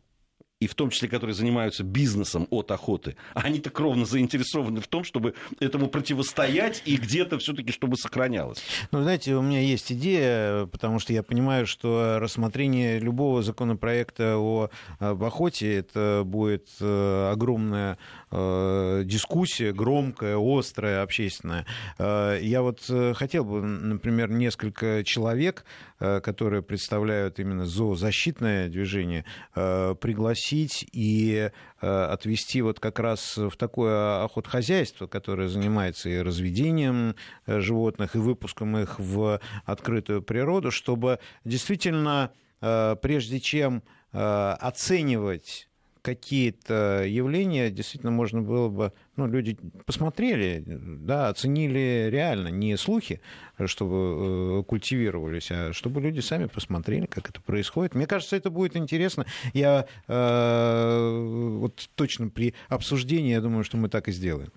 и 0.62 0.68
в 0.68 0.76
том 0.76 0.90
числе, 0.90 1.08
которые 1.08 1.34
занимаются 1.34 1.82
бизнесом 1.82 2.46
от 2.50 2.70
охоты, 2.70 3.16
они 3.34 3.58
так 3.58 3.78
ровно 3.80 4.04
заинтересованы 4.04 4.80
в 4.80 4.86
том, 4.86 5.02
чтобы 5.02 5.34
этому 5.58 5.88
противостоять 5.88 6.82
и 6.84 6.96
где-то 6.96 7.38
все-таки, 7.38 7.72
чтобы 7.72 7.96
сохранялось. 7.96 8.62
Ну, 8.92 9.02
знаете, 9.02 9.34
у 9.34 9.42
меня 9.42 9.60
есть 9.60 9.90
идея, 9.90 10.66
потому 10.66 11.00
что 11.00 11.12
я 11.12 11.24
понимаю, 11.24 11.66
что 11.66 12.18
рассмотрение 12.20 13.00
любого 13.00 13.42
законопроекта 13.42 14.36
о, 14.36 14.70
об 15.00 15.24
охоте 15.24 15.74
это 15.74 16.22
будет 16.24 16.68
э, 16.80 17.30
огромная 17.32 17.98
э, 18.30 19.02
дискуссия, 19.04 19.72
громкая, 19.72 20.36
острая, 20.38 21.02
общественная. 21.02 21.66
Э, 21.98 22.38
я 22.40 22.62
вот 22.62 22.82
хотел 23.16 23.44
бы, 23.44 23.62
например, 23.62 24.30
несколько 24.30 25.02
человек, 25.04 25.64
которые 25.98 26.62
представляют 26.62 27.38
именно 27.38 27.64
зоозащитное 27.64 28.68
движение, 28.68 29.24
пригласить 29.54 30.51
пригласить 30.52 30.86
и 30.92 31.50
э, 31.80 32.04
отвести 32.04 32.62
вот 32.62 32.80
как 32.80 32.98
раз 32.98 33.36
в 33.36 33.56
такое 33.56 34.24
охотхозяйство, 34.24 35.06
которое 35.06 35.48
занимается 35.48 36.08
и 36.08 36.18
разведением 36.18 37.14
э, 37.46 37.60
животных, 37.60 38.14
и 38.14 38.18
выпуском 38.18 38.76
их 38.76 38.98
в 38.98 39.40
открытую 39.64 40.22
природу, 40.22 40.70
чтобы 40.70 41.18
действительно, 41.44 42.32
э, 42.60 42.96
прежде 43.00 43.40
чем 43.40 43.82
оценивать 44.14 45.70
какие-то 46.02 47.04
явления 47.06 47.70
действительно 47.70 48.10
можно 48.10 48.42
было 48.42 48.68
бы, 48.68 48.92
ну, 49.16 49.26
люди 49.26 49.56
посмотрели, 49.86 50.62
да, 50.66 51.28
оценили 51.28 52.08
реально, 52.10 52.48
не 52.48 52.76
слухи, 52.76 53.20
чтобы 53.66 54.60
э, 54.60 54.64
культивировались, 54.64 55.50
а 55.50 55.72
чтобы 55.72 56.00
люди 56.00 56.18
сами 56.18 56.46
посмотрели, 56.46 57.06
как 57.06 57.30
это 57.30 57.40
происходит. 57.40 57.94
Мне 57.94 58.06
кажется, 58.06 58.36
это 58.36 58.50
будет 58.50 58.76
интересно. 58.76 59.26
Я 59.54 59.86
э, 60.08 61.56
вот 61.60 61.88
точно 61.94 62.28
при 62.28 62.54
обсуждении, 62.68 63.30
я 63.30 63.40
думаю, 63.40 63.62
что 63.62 63.76
мы 63.76 63.88
так 63.88 64.08
и 64.08 64.12
сделаем. 64.12 64.50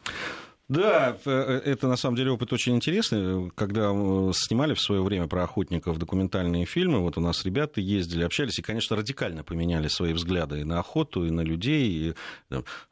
Да, 0.68 1.16
э, 1.26 1.62
это 1.64 1.88
на 1.88 1.96
самом 1.96 2.16
деле 2.16 2.32
опыт 2.32 2.52
очень 2.52 2.76
интересный. 2.76 3.52
Когда 3.52 3.92
снимали 4.34 4.74
в 4.74 4.82
свое 4.82 5.04
время 5.04 5.28
про 5.28 5.44
охотников 5.44 6.00
документальные 6.00 6.66
фильмы, 6.66 7.02
вот 7.02 7.18
у 7.18 7.22
нас 7.22 7.46
ребята 7.46 7.82
ездили, 7.82 8.24
общались, 8.24 8.58
и, 8.58 8.64
конечно, 8.64 8.96
радикально 8.96 9.44
поменяли 9.44 9.88
свои 9.88 10.14
взгляды 10.14 10.62
и 10.62 10.64
на 10.64 10.80
охоту, 10.80 11.26
и 11.26 11.30
на 11.30 11.42
людей. 11.42 11.88
И, 11.88 12.14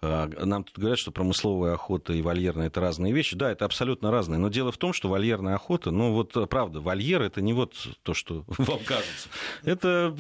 а, 0.02 0.30
нам 0.46 0.66
тут 0.66 0.78
говорят, 0.78 1.00
что 1.00 1.12
промысловая 1.12 1.74
охота 1.74 2.14
и 2.14 2.22
вольерная– 2.22 2.68
это 2.68 2.80
разные 2.80 3.12
вещи. 3.12 3.36
Да, 3.36 3.52
это 3.52 3.66
абсолютно 3.66 4.12
разные. 4.12 4.38
Но 4.38 4.50
дело 4.50 4.72
в 4.72 4.78
том, 4.78 4.94
что 4.94 5.10
вольерная 5.10 5.56
охота, 5.56 5.90
ну 5.90 6.14
вот 6.14 6.38
правда, 6.50 6.80
вольер– 6.80 7.22
это 7.24 7.42
не 7.42 7.54
вот 7.54 7.74
то, 8.04 8.14
что 8.14 8.46
вам 8.58 8.80
кажется. 8.86 9.30
Это 9.64 10.14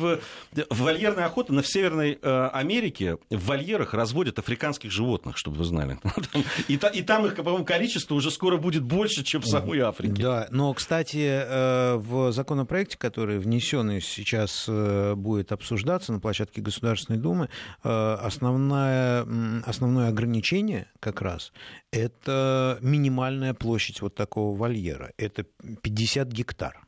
вольерная 0.71 1.25
охота 1.25 1.53
на 1.53 1.63
Северной 1.63 2.17
э, 2.19 2.49
Америке 2.51 3.19
в 3.29 3.45
вольерах 3.45 3.93
разводят 3.93 4.39
африканских 4.39 4.91
животных, 4.91 5.37
чтобы 5.37 5.57
вы 5.57 5.65
знали. 5.65 5.99
И 6.67 6.77
там 6.77 7.27
их 7.27 7.42
по-моему, 7.43 7.65
количество 7.65 8.15
уже 8.15 8.31
скоро 8.31 8.57
будет 8.57 8.83
больше, 8.83 9.23
чем 9.23 9.41
в 9.41 9.47
самой 9.47 9.79
Африке. 9.79 10.21
Да, 10.21 10.47
но, 10.51 10.73
кстати, 10.73 11.17
э, 11.17 11.95
в 11.95 12.31
законопроекте, 12.31 12.97
который 12.97 13.39
внесен 13.39 13.91
и 13.91 13.99
сейчас 13.99 14.65
э, 14.67 15.13
будет 15.15 15.51
обсуждаться 15.51 16.13
на 16.13 16.19
площадке 16.19 16.61
Государственной 16.61 17.19
Думы, 17.19 17.49
э, 17.83 18.17
основное, 18.21 19.25
основное 19.65 20.09
ограничение 20.09 20.87
как 20.99 21.21
раз 21.21 21.51
это 21.93 22.79
минимальная 22.81 23.53
площадь 23.53 24.01
вот 24.01 24.15
такого 24.15 24.57
вольера. 24.57 25.13
Это 25.17 25.43
50 25.81 26.27
гектар. 26.29 26.81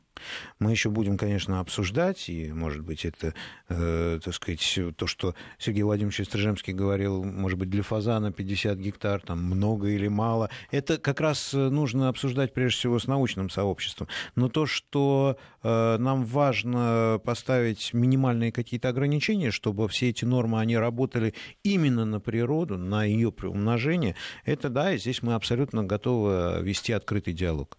Мы 0.58 0.70
еще 0.70 0.90
будем, 0.90 1.16
конечно, 1.16 1.60
обсуждать, 1.60 2.28
и, 2.28 2.52
может 2.52 2.82
быть, 2.82 3.04
это, 3.04 3.34
э, 3.68 4.20
так 4.22 4.34
сказать, 4.34 4.78
то, 4.96 5.06
что 5.06 5.34
Сергей 5.58 5.82
Владимирович 5.82 6.26
Стрижемский 6.26 6.72
говорил, 6.72 7.22
может 7.24 7.58
быть, 7.58 7.70
для 7.70 7.82
фазана 7.82 8.32
50 8.32 8.78
гектар, 8.78 9.20
там, 9.20 9.42
много 9.42 9.88
или 9.88 10.08
мало. 10.08 10.50
Это 10.70 10.98
как 10.98 11.20
раз 11.20 11.52
нужно 11.52 12.08
обсуждать, 12.08 12.52
прежде 12.54 12.78
всего, 12.78 12.98
с 12.98 13.06
научным 13.06 13.50
сообществом. 13.50 14.08
Но 14.34 14.48
то, 14.48 14.66
что 14.66 15.38
э, 15.62 15.96
нам 15.98 16.24
важно 16.24 17.20
поставить 17.24 17.92
минимальные 17.92 18.52
какие-то 18.52 18.88
ограничения, 18.88 19.50
чтобы 19.50 19.88
все 19.88 20.10
эти 20.10 20.24
нормы, 20.24 20.60
они 20.60 20.76
работали 20.76 21.34
именно 21.62 22.04
на 22.04 22.20
природу, 22.20 22.78
на 22.78 23.04
ее 23.04 23.32
приумножение, 23.32 24.16
это 24.44 24.68
да, 24.68 24.92
и 24.92 24.98
здесь 24.98 25.22
мы 25.22 25.34
абсолютно 25.34 25.84
готовы 25.84 26.62
вести 26.62 26.92
открытый 26.92 27.34
диалог. 27.34 27.78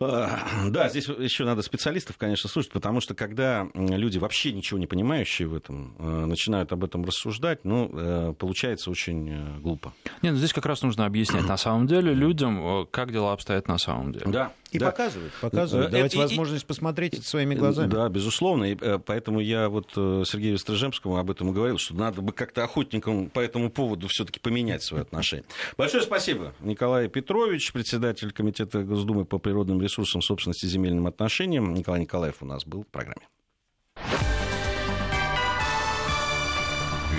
Да, 0.00 0.88
здесь 0.88 1.08
еще 1.08 1.44
надо 1.44 1.60
специалистов, 1.62 2.16
конечно, 2.16 2.48
слушать, 2.48 2.72
потому 2.72 3.00
что 3.00 3.14
когда 3.14 3.68
люди 3.74 4.16
вообще 4.18 4.52
ничего 4.52 4.78
не 4.78 4.86
понимающие 4.86 5.46
в 5.46 5.54
этом 5.54 5.94
э, 5.98 6.24
начинают 6.26 6.72
об 6.72 6.84
этом 6.84 7.04
рассуждать, 7.04 7.64
ну, 7.64 7.90
э, 7.92 8.34
получается 8.38 8.90
очень 8.90 9.28
э, 9.30 9.58
глупо. 9.58 9.92
Нет, 10.22 10.32
ну 10.32 10.38
здесь 10.38 10.54
как 10.54 10.64
раз 10.64 10.80
нужно 10.82 11.04
объяснять 11.04 11.46
на 11.46 11.58
самом 11.58 11.86
деле 11.86 12.14
людям, 12.14 12.86
как 12.90 13.12
дела 13.12 13.34
обстоят 13.34 13.68
на 13.68 13.76
самом 13.76 14.12
деле. 14.12 14.26
Да, 14.28 14.52
и 14.72 14.78
да. 14.78 14.86
показывать, 14.86 15.32
показывать, 15.40 15.86
это, 15.86 15.96
давать 15.96 16.14
и, 16.14 16.18
возможность 16.18 16.64
и, 16.64 16.66
посмотреть 16.66 17.14
это 17.14 17.24
своими 17.24 17.54
глазами. 17.54 17.90
Да, 17.90 18.08
безусловно. 18.08 18.64
И 18.64 18.98
поэтому 18.98 19.40
я 19.40 19.68
вот 19.68 19.90
Сергею 19.94 20.58
Стрижемскому 20.58 21.16
об 21.18 21.30
этом 21.30 21.50
и 21.50 21.52
говорил, 21.52 21.78
что 21.78 21.94
надо 21.94 22.20
бы 22.20 22.32
как-то 22.32 22.64
охотникам 22.64 23.30
по 23.30 23.40
этому 23.40 23.70
поводу 23.70 24.08
все-таки 24.08 24.40
поменять 24.40 24.82
свое 24.82 25.02
отношение. 25.02 25.46
Большое 25.76 26.02
спасибо, 26.02 26.52
Николай 26.60 27.08
Петрович, 27.08 27.72
председатель 27.72 28.32
Комитета 28.32 28.82
Госдумы 28.82 29.24
по 29.24 29.38
природным 29.38 29.80
ресурсам 29.80 30.00
ресурсам 30.00 30.22
собственности 30.22 30.66
и 30.66 30.68
земельным 30.68 31.06
отношениям. 31.06 31.74
Николай 31.74 32.00
Николаев 32.00 32.36
у 32.40 32.46
нас 32.46 32.64
был 32.64 32.82
в 32.82 32.86
программе. 32.86 33.26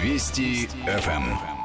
Вести 0.01 0.67
ФМ. 0.85 1.60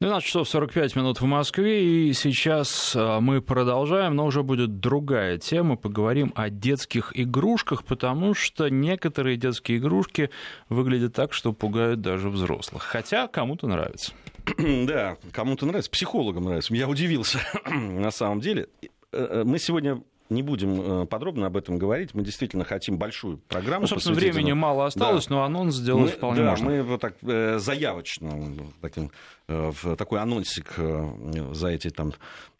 12 0.00 0.26
часов 0.26 0.48
45 0.48 0.96
минут 0.96 1.20
в 1.20 1.26
Москве, 1.26 2.08
и 2.08 2.14
сейчас 2.14 2.94
а, 2.96 3.20
мы 3.20 3.42
продолжаем, 3.42 4.16
но 4.16 4.24
уже 4.24 4.42
будет 4.42 4.80
другая 4.80 5.36
тема. 5.36 5.76
Поговорим 5.76 6.32
о 6.34 6.48
детских 6.48 7.12
игрушках, 7.14 7.84
потому 7.84 8.32
что 8.32 8.70
некоторые 8.70 9.36
детские 9.36 9.76
игрушки 9.76 10.30
выглядят 10.70 11.12
так, 11.12 11.34
что 11.34 11.52
пугают 11.52 12.00
даже 12.00 12.30
взрослых. 12.30 12.82
Хотя 12.82 13.28
кому-то 13.28 13.66
нравится. 13.66 14.14
Да, 14.86 15.18
кому-то 15.32 15.66
нравится, 15.66 15.90
психологам 15.90 16.44
нравится. 16.44 16.74
Я 16.74 16.88
удивился, 16.88 17.38
на 17.70 18.10
самом 18.10 18.40
деле. 18.40 18.68
Э, 19.12 19.40
э, 19.42 19.44
мы 19.44 19.58
сегодня 19.58 20.02
не 20.30 20.42
будем 20.42 21.02
э, 21.02 21.06
подробно 21.06 21.46
об 21.46 21.56
этом 21.56 21.78
говорить. 21.78 22.14
Мы 22.14 22.22
действительно 22.22 22.64
хотим 22.64 22.98
большую 22.98 23.38
программу. 23.38 23.82
Ну, 23.82 23.86
собственно, 23.88 24.16
времени 24.16 24.52
мало 24.52 24.86
осталось, 24.86 25.26
да. 25.26 25.34
но 25.34 25.42
анонс 25.44 25.74
сделать 25.74 26.12
мы, 26.12 26.16
вполне 26.16 26.42
да, 26.42 26.50
можно. 26.50 26.66
Мы 26.66 26.82
вот 26.82 27.00
так 27.00 27.14
заявочно, 27.60 28.54
таким, 28.80 29.10
в 29.48 29.96
такой 29.96 30.20
анонсик 30.20 30.74
за 30.76 31.68
эти 31.68 31.90
там 31.90 32.12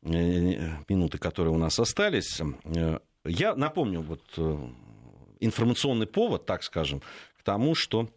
минуты, 0.03 1.19
которые 1.19 1.55
у 1.55 1.59
нас 1.59 1.79
остались. 1.79 2.41
Я 3.25 3.55
напомню 3.55 4.01
вот 4.03 4.23
информационный 5.41 6.07
повод, 6.07 6.47
так 6.47 6.63
скажем, 6.63 7.01
к 7.39 7.43
тому, 7.43 7.75
что 7.75 8.09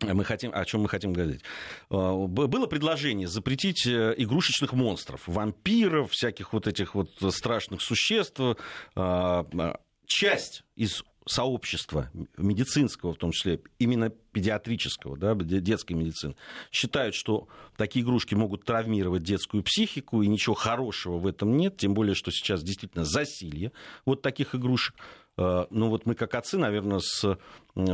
мы 0.00 0.24
хотим, 0.24 0.50
о 0.54 0.64
чем 0.64 0.82
мы 0.82 0.88
хотим 0.88 1.12
говорить. 1.12 1.42
А, 1.90 2.14
было 2.14 2.66
предложение 2.66 3.28
запретить 3.28 3.86
э, 3.86 4.14
игрушечных 4.16 4.72
монстров, 4.72 5.22
вампиров, 5.26 6.12
всяких 6.12 6.52
вот 6.52 6.66
этих 6.66 6.94
вот 6.94 7.10
страшных 7.30 7.80
существ. 7.80 8.38
А, 8.40 8.56
а, 8.94 9.80
часть 10.06 10.64
из 10.76 11.02
сообщества 11.26 12.10
медицинского, 12.36 13.12
в 13.12 13.16
том 13.16 13.32
числе 13.32 13.60
именно 13.78 14.10
педиатрического, 14.10 15.16
да, 15.16 15.34
детской 15.34 15.94
медицины, 15.94 16.36
считают, 16.70 17.14
что 17.14 17.48
такие 17.76 18.04
игрушки 18.04 18.34
могут 18.34 18.64
травмировать 18.64 19.24
детскую 19.24 19.64
психику, 19.64 20.22
и 20.22 20.28
ничего 20.28 20.54
хорошего 20.54 21.18
в 21.18 21.26
этом 21.26 21.56
нет, 21.56 21.76
тем 21.78 21.94
более, 21.94 22.14
что 22.14 22.30
сейчас 22.30 22.62
действительно 22.62 23.04
засилье 23.04 23.72
вот 24.04 24.22
таких 24.22 24.54
игрушек. 24.54 24.94
Э, 25.38 25.66
ну 25.70 25.88
вот 25.88 26.06
мы 26.06 26.14
как 26.14 26.34
отцы, 26.34 26.58
наверное, 26.58 27.00
с 27.00 27.38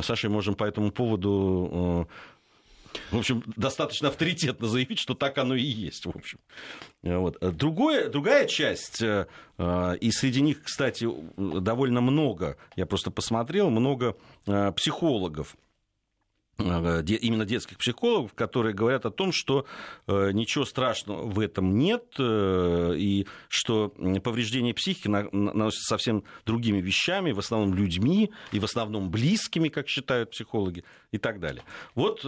Сашей 0.03 0.31
можем 0.31 0.55
по 0.55 0.65
этому 0.65 0.91
поводу 0.93 2.09
э, 2.09 3.03
в 3.11 3.19
общем, 3.19 3.43
достаточно 3.57 4.09
авторитетно 4.09 4.69
заявить, 4.69 4.99
что 4.99 5.15
так 5.15 5.39
оно 5.39 5.55
и 5.55 5.63
есть, 5.63 6.05
в 6.05 6.11
общем. 6.11 6.39
Вот. 7.03 7.39
Другое, 7.41 8.11
другая 8.11 8.47
часть, 8.47 9.03
э, 9.03 9.27
и 10.01 10.11
среди 10.11 10.43
них, 10.43 10.63
кстати, 10.63 11.09
довольно 11.37 12.03
много, 12.03 12.59
я 12.77 12.85
просто 12.85 13.11
посмотрел, 13.11 13.71
много 13.71 14.17
психологов, 14.77 15.57
Э, 15.57 15.72
именно 16.59 17.45
детских 17.45 17.79
психологов, 17.79 18.35
которые 18.35 18.75
говорят 18.75 19.07
о 19.07 19.11
том, 19.11 19.33
что 19.33 19.67
э, 20.07 20.31
ничего 20.33 20.65
страшного 20.65 21.27
в 21.27 21.41
этом 21.41 21.77
нет, 21.79 22.05
э, 22.19 22.95
и 22.97 23.27
что 23.49 23.89
повреждение 24.23 24.75
психики 24.75 25.09
наносится 25.09 25.89
совсем 25.89 26.25
другими 26.45 26.81
вещами, 26.81 27.33
в 27.33 27.39
основном 27.39 27.75
людьми, 27.75 28.31
и 28.53 28.61
в 28.61 28.65
основном 28.65 29.11
близкими, 29.11 29.69
как 29.69 29.89
считают 29.89 30.31
психологи, 30.31 30.85
и 31.11 31.19
так 31.19 31.41
далее. 31.41 31.65
Вот 31.95 32.25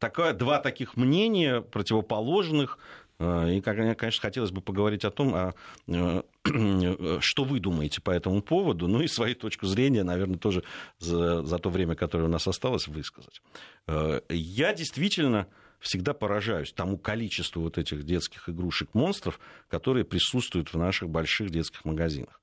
такое, 0.00 0.32
два 0.32 0.58
таких 0.58 0.96
мнения 0.96 1.60
противоположных, 1.60 2.78
и, 3.20 3.60
конечно, 3.60 4.20
хотелось 4.20 4.50
бы 4.50 4.62
поговорить 4.62 5.04
о 5.04 5.10
том, 5.10 5.34
а, 5.34 5.54
что 7.20 7.44
вы 7.44 7.60
думаете 7.60 8.00
по 8.00 8.10
этому 8.10 8.40
поводу, 8.40 8.88
ну 8.88 9.02
и 9.02 9.08
свою 9.08 9.34
точку 9.34 9.66
зрения, 9.66 10.04
наверное, 10.04 10.38
тоже 10.38 10.64
за, 10.98 11.42
за 11.42 11.58
то 11.58 11.68
время, 11.68 11.94
которое 11.94 12.24
у 12.24 12.28
нас 12.28 12.48
осталось, 12.48 12.88
высказать. 12.88 13.42
Э, 13.86 14.20
я 14.30 14.72
действительно 14.72 15.48
всегда 15.80 16.14
поражаюсь 16.14 16.72
тому 16.72 16.96
количеству 16.96 17.62
вот 17.62 17.76
этих 17.76 18.04
детских 18.04 18.48
игрушек-монстров, 18.48 19.38
которые 19.68 20.04
присутствуют 20.04 20.72
в 20.72 20.78
наших 20.78 21.10
больших 21.10 21.50
детских 21.50 21.84
магазинах. 21.84 22.39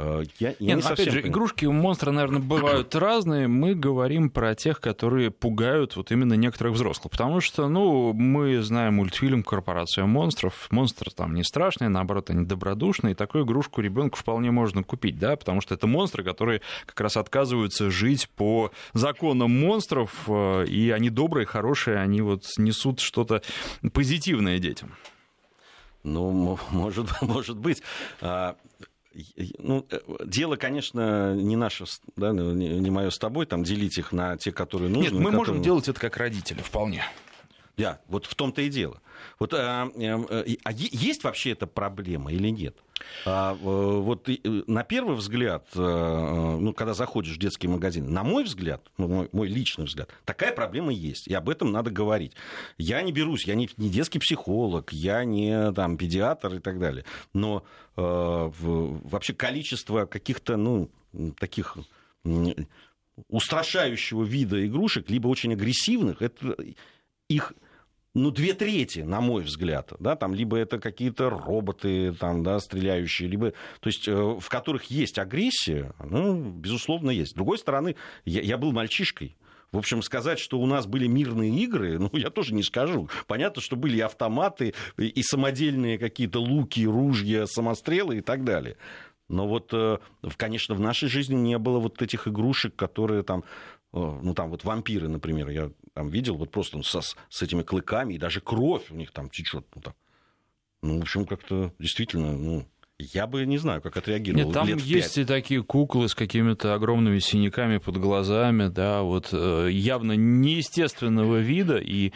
Э, 0.00 0.22
я, 0.38 0.54
я 0.58 0.74
Нет, 0.74 0.76
не 0.76 0.82
опять 0.82 0.98
же, 0.98 1.04
понимаю. 1.06 1.28
игрушки 1.28 1.64
у 1.66 1.72
монстра, 1.72 2.10
наверное, 2.10 2.40
бывают 2.40 2.94
разные. 2.94 3.48
Мы 3.48 3.74
говорим 3.74 4.30
про 4.30 4.54
тех, 4.54 4.80
которые 4.80 5.30
пугают 5.30 5.96
вот 5.96 6.10
именно 6.10 6.34
некоторых 6.34 6.74
взрослых. 6.74 7.10
Потому 7.10 7.40
что, 7.40 7.68
ну, 7.68 8.12
мы 8.12 8.62
знаем 8.62 8.94
мультфильм 8.94 9.42
«Корпорация 9.42 10.06
монстров». 10.06 10.68
Монстры 10.70 11.10
там 11.10 11.34
не 11.34 11.44
страшные, 11.44 11.88
наоборот, 11.88 12.30
они 12.30 12.44
добродушные. 12.44 13.12
И 13.12 13.14
такую 13.14 13.44
игрушку 13.44 13.80
ребенку 13.80 14.18
вполне 14.18 14.50
можно 14.50 14.82
купить, 14.82 15.18
да, 15.18 15.36
потому 15.36 15.60
что 15.60 15.74
это 15.74 15.86
монстры, 15.86 16.24
которые 16.24 16.62
как 16.86 17.00
раз 17.00 17.16
отказываются 17.16 17.90
жить 17.90 18.28
по 18.36 18.70
законам 18.94 19.50
монстров, 19.50 20.12
э, 20.26 20.64
и 20.66 20.90
они 20.90 21.10
добрые, 21.10 21.46
хорошие, 21.46 21.98
они 21.98 22.22
вот 22.22 22.44
несут 22.56 23.00
что-то 23.00 23.42
позитивное 23.92 24.58
детям. 24.58 24.94
Ну, 26.02 26.58
может, 26.70 27.08
может 27.20 27.58
быть. 27.58 27.82
Ну, 29.58 29.86
э, 29.90 29.98
дело, 30.24 30.56
конечно, 30.56 31.34
не 31.34 31.56
наше, 31.56 31.84
да, 32.16 32.30
не 32.32 32.90
мое 32.90 33.10
с 33.10 33.18
тобой, 33.18 33.46
там 33.46 33.64
делить 33.64 33.98
их 33.98 34.12
на 34.12 34.36
те, 34.36 34.52
которые 34.52 34.88
нужны. 34.88 35.02
Нет, 35.02 35.12
мы 35.12 35.18
которые... 35.18 35.38
можем 35.38 35.62
делать 35.62 35.88
это 35.88 35.98
как 36.00 36.16
родители, 36.16 36.60
вполне. 36.60 37.04
Да, 37.76 38.00
вот 38.08 38.26
в 38.26 38.34
том-то 38.34 38.62
и 38.62 38.68
дело. 38.68 39.00
Вот, 39.38 39.54
а, 39.54 39.90
а, 39.94 40.44
а 40.64 40.72
есть 40.72 41.24
вообще 41.24 41.52
эта 41.52 41.66
проблема 41.66 42.32
или 42.32 42.48
нет? 42.48 42.76
А, 43.24 43.54
вот 43.54 44.28
на 44.44 44.84
первый 44.84 45.16
взгляд, 45.16 45.66
ну, 45.74 46.72
когда 46.74 46.92
заходишь 46.94 47.36
в 47.36 47.38
детский 47.38 47.68
магазин, 47.68 48.12
на 48.12 48.22
мой 48.22 48.44
взгляд, 48.44 48.82
ну, 48.98 49.08
мой, 49.08 49.28
мой 49.32 49.48
личный 49.48 49.86
взгляд, 49.86 50.10
такая 50.24 50.52
проблема 50.52 50.92
есть, 50.92 51.26
и 51.26 51.34
об 51.34 51.48
этом 51.48 51.72
надо 51.72 51.90
говорить. 51.90 52.32
Я 52.76 53.00
не 53.02 53.12
берусь, 53.12 53.44
я 53.44 53.54
не, 53.54 53.70
не 53.78 53.88
детский 53.88 54.18
психолог, 54.18 54.92
я 54.92 55.24
не 55.24 55.72
там, 55.72 55.96
педиатр 55.96 56.56
и 56.56 56.58
так 56.58 56.78
далее, 56.78 57.04
но 57.32 57.64
э, 57.96 58.02
вообще 58.02 59.32
количество 59.32 60.04
каких-то, 60.04 60.56
ну, 60.56 60.90
таких 61.38 61.78
устрашающего 63.28 64.24
вида 64.24 64.64
игрушек, 64.66 65.10
либо 65.10 65.28
очень 65.28 65.52
агрессивных, 65.52 66.22
это 66.22 66.56
их 67.30 67.54
ну, 68.12 68.32
две 68.32 68.54
трети, 68.54 69.00
на 69.00 69.20
мой 69.20 69.44
взгляд, 69.44 69.92
да, 70.00 70.16
там 70.16 70.34
либо 70.34 70.56
это 70.56 70.80
какие-то 70.80 71.30
роботы, 71.30 72.12
там, 72.12 72.42
да, 72.42 72.58
стреляющие, 72.58 73.28
либо, 73.28 73.52
то 73.78 73.86
есть, 73.86 74.08
э, 74.08 74.12
в 74.14 74.48
которых 74.48 74.84
есть 74.86 75.16
агрессия, 75.18 75.94
ну, 76.04 76.50
безусловно, 76.50 77.10
есть. 77.10 77.30
С 77.30 77.34
другой 77.34 77.58
стороны, 77.58 77.94
я, 78.24 78.40
я 78.42 78.58
был 78.58 78.72
мальчишкой, 78.72 79.36
В 79.70 79.78
общем, 79.78 80.02
сказать, 80.02 80.40
что 80.40 80.58
у 80.58 80.66
нас 80.66 80.88
были 80.88 81.06
мирные 81.06 81.56
игры, 81.62 81.98
ну, 82.00 82.10
я 82.14 82.30
тоже 82.30 82.52
не 82.52 82.64
скажу. 82.64 83.08
Понятно, 83.28 83.62
что 83.62 83.76
были 83.76 83.98
и 83.98 84.00
автоматы, 84.00 84.74
и 84.98 85.22
самодельные 85.22 85.96
какие-то 85.96 86.40
луки, 86.40 86.84
ружья, 86.84 87.46
самострелы 87.46 88.18
и 88.18 88.20
так 88.22 88.42
далее. 88.42 88.76
Но 89.28 89.46
вот, 89.46 89.72
э, 89.72 89.98
конечно, 90.36 90.74
в 90.74 90.80
нашей 90.80 91.08
жизни 91.08 91.36
не 91.36 91.58
было 91.58 91.78
вот 91.78 92.02
этих 92.02 92.26
игрушек, 92.26 92.74
которые 92.74 93.22
там, 93.22 93.44
ну, 93.92 94.34
там 94.34 94.50
вот 94.50 94.64
вампиры, 94.64 95.08
например, 95.08 95.48
я 95.48 95.70
там 95.94 96.08
видел 96.08 96.36
вот 96.36 96.50
просто 96.50 96.76
ну, 96.76 96.82
со, 96.82 97.00
с 97.00 97.42
этими 97.42 97.62
клыками, 97.62 98.14
и 98.14 98.18
даже 98.18 98.40
кровь 98.40 98.90
у 98.90 98.94
них 98.94 99.10
там 99.10 99.28
течет. 99.28 99.66
Ну, 99.74 99.82
там. 99.82 99.94
ну 100.82 100.98
в 100.98 101.02
общем, 101.02 101.26
как-то 101.26 101.72
действительно, 101.78 102.32
ну, 102.32 102.66
я 102.98 103.26
бы 103.26 103.44
не 103.46 103.58
знаю, 103.58 103.80
как 103.80 103.96
отреагировал. 103.96 104.44
Нет, 104.44 104.54
там 104.54 104.68
лет 104.68 104.80
есть 104.80 105.14
5. 105.14 105.18
и 105.18 105.24
такие 105.24 105.62
куклы 105.62 106.08
с 106.08 106.14
какими-то 106.14 106.74
огромными 106.74 107.18
синяками 107.18 107.78
под 107.78 107.96
глазами, 107.96 108.68
да, 108.68 109.02
вот 109.02 109.30
э, 109.32 109.68
явно 109.70 110.12
неестественного 110.12 111.38
вида, 111.38 111.78
и 111.78 112.12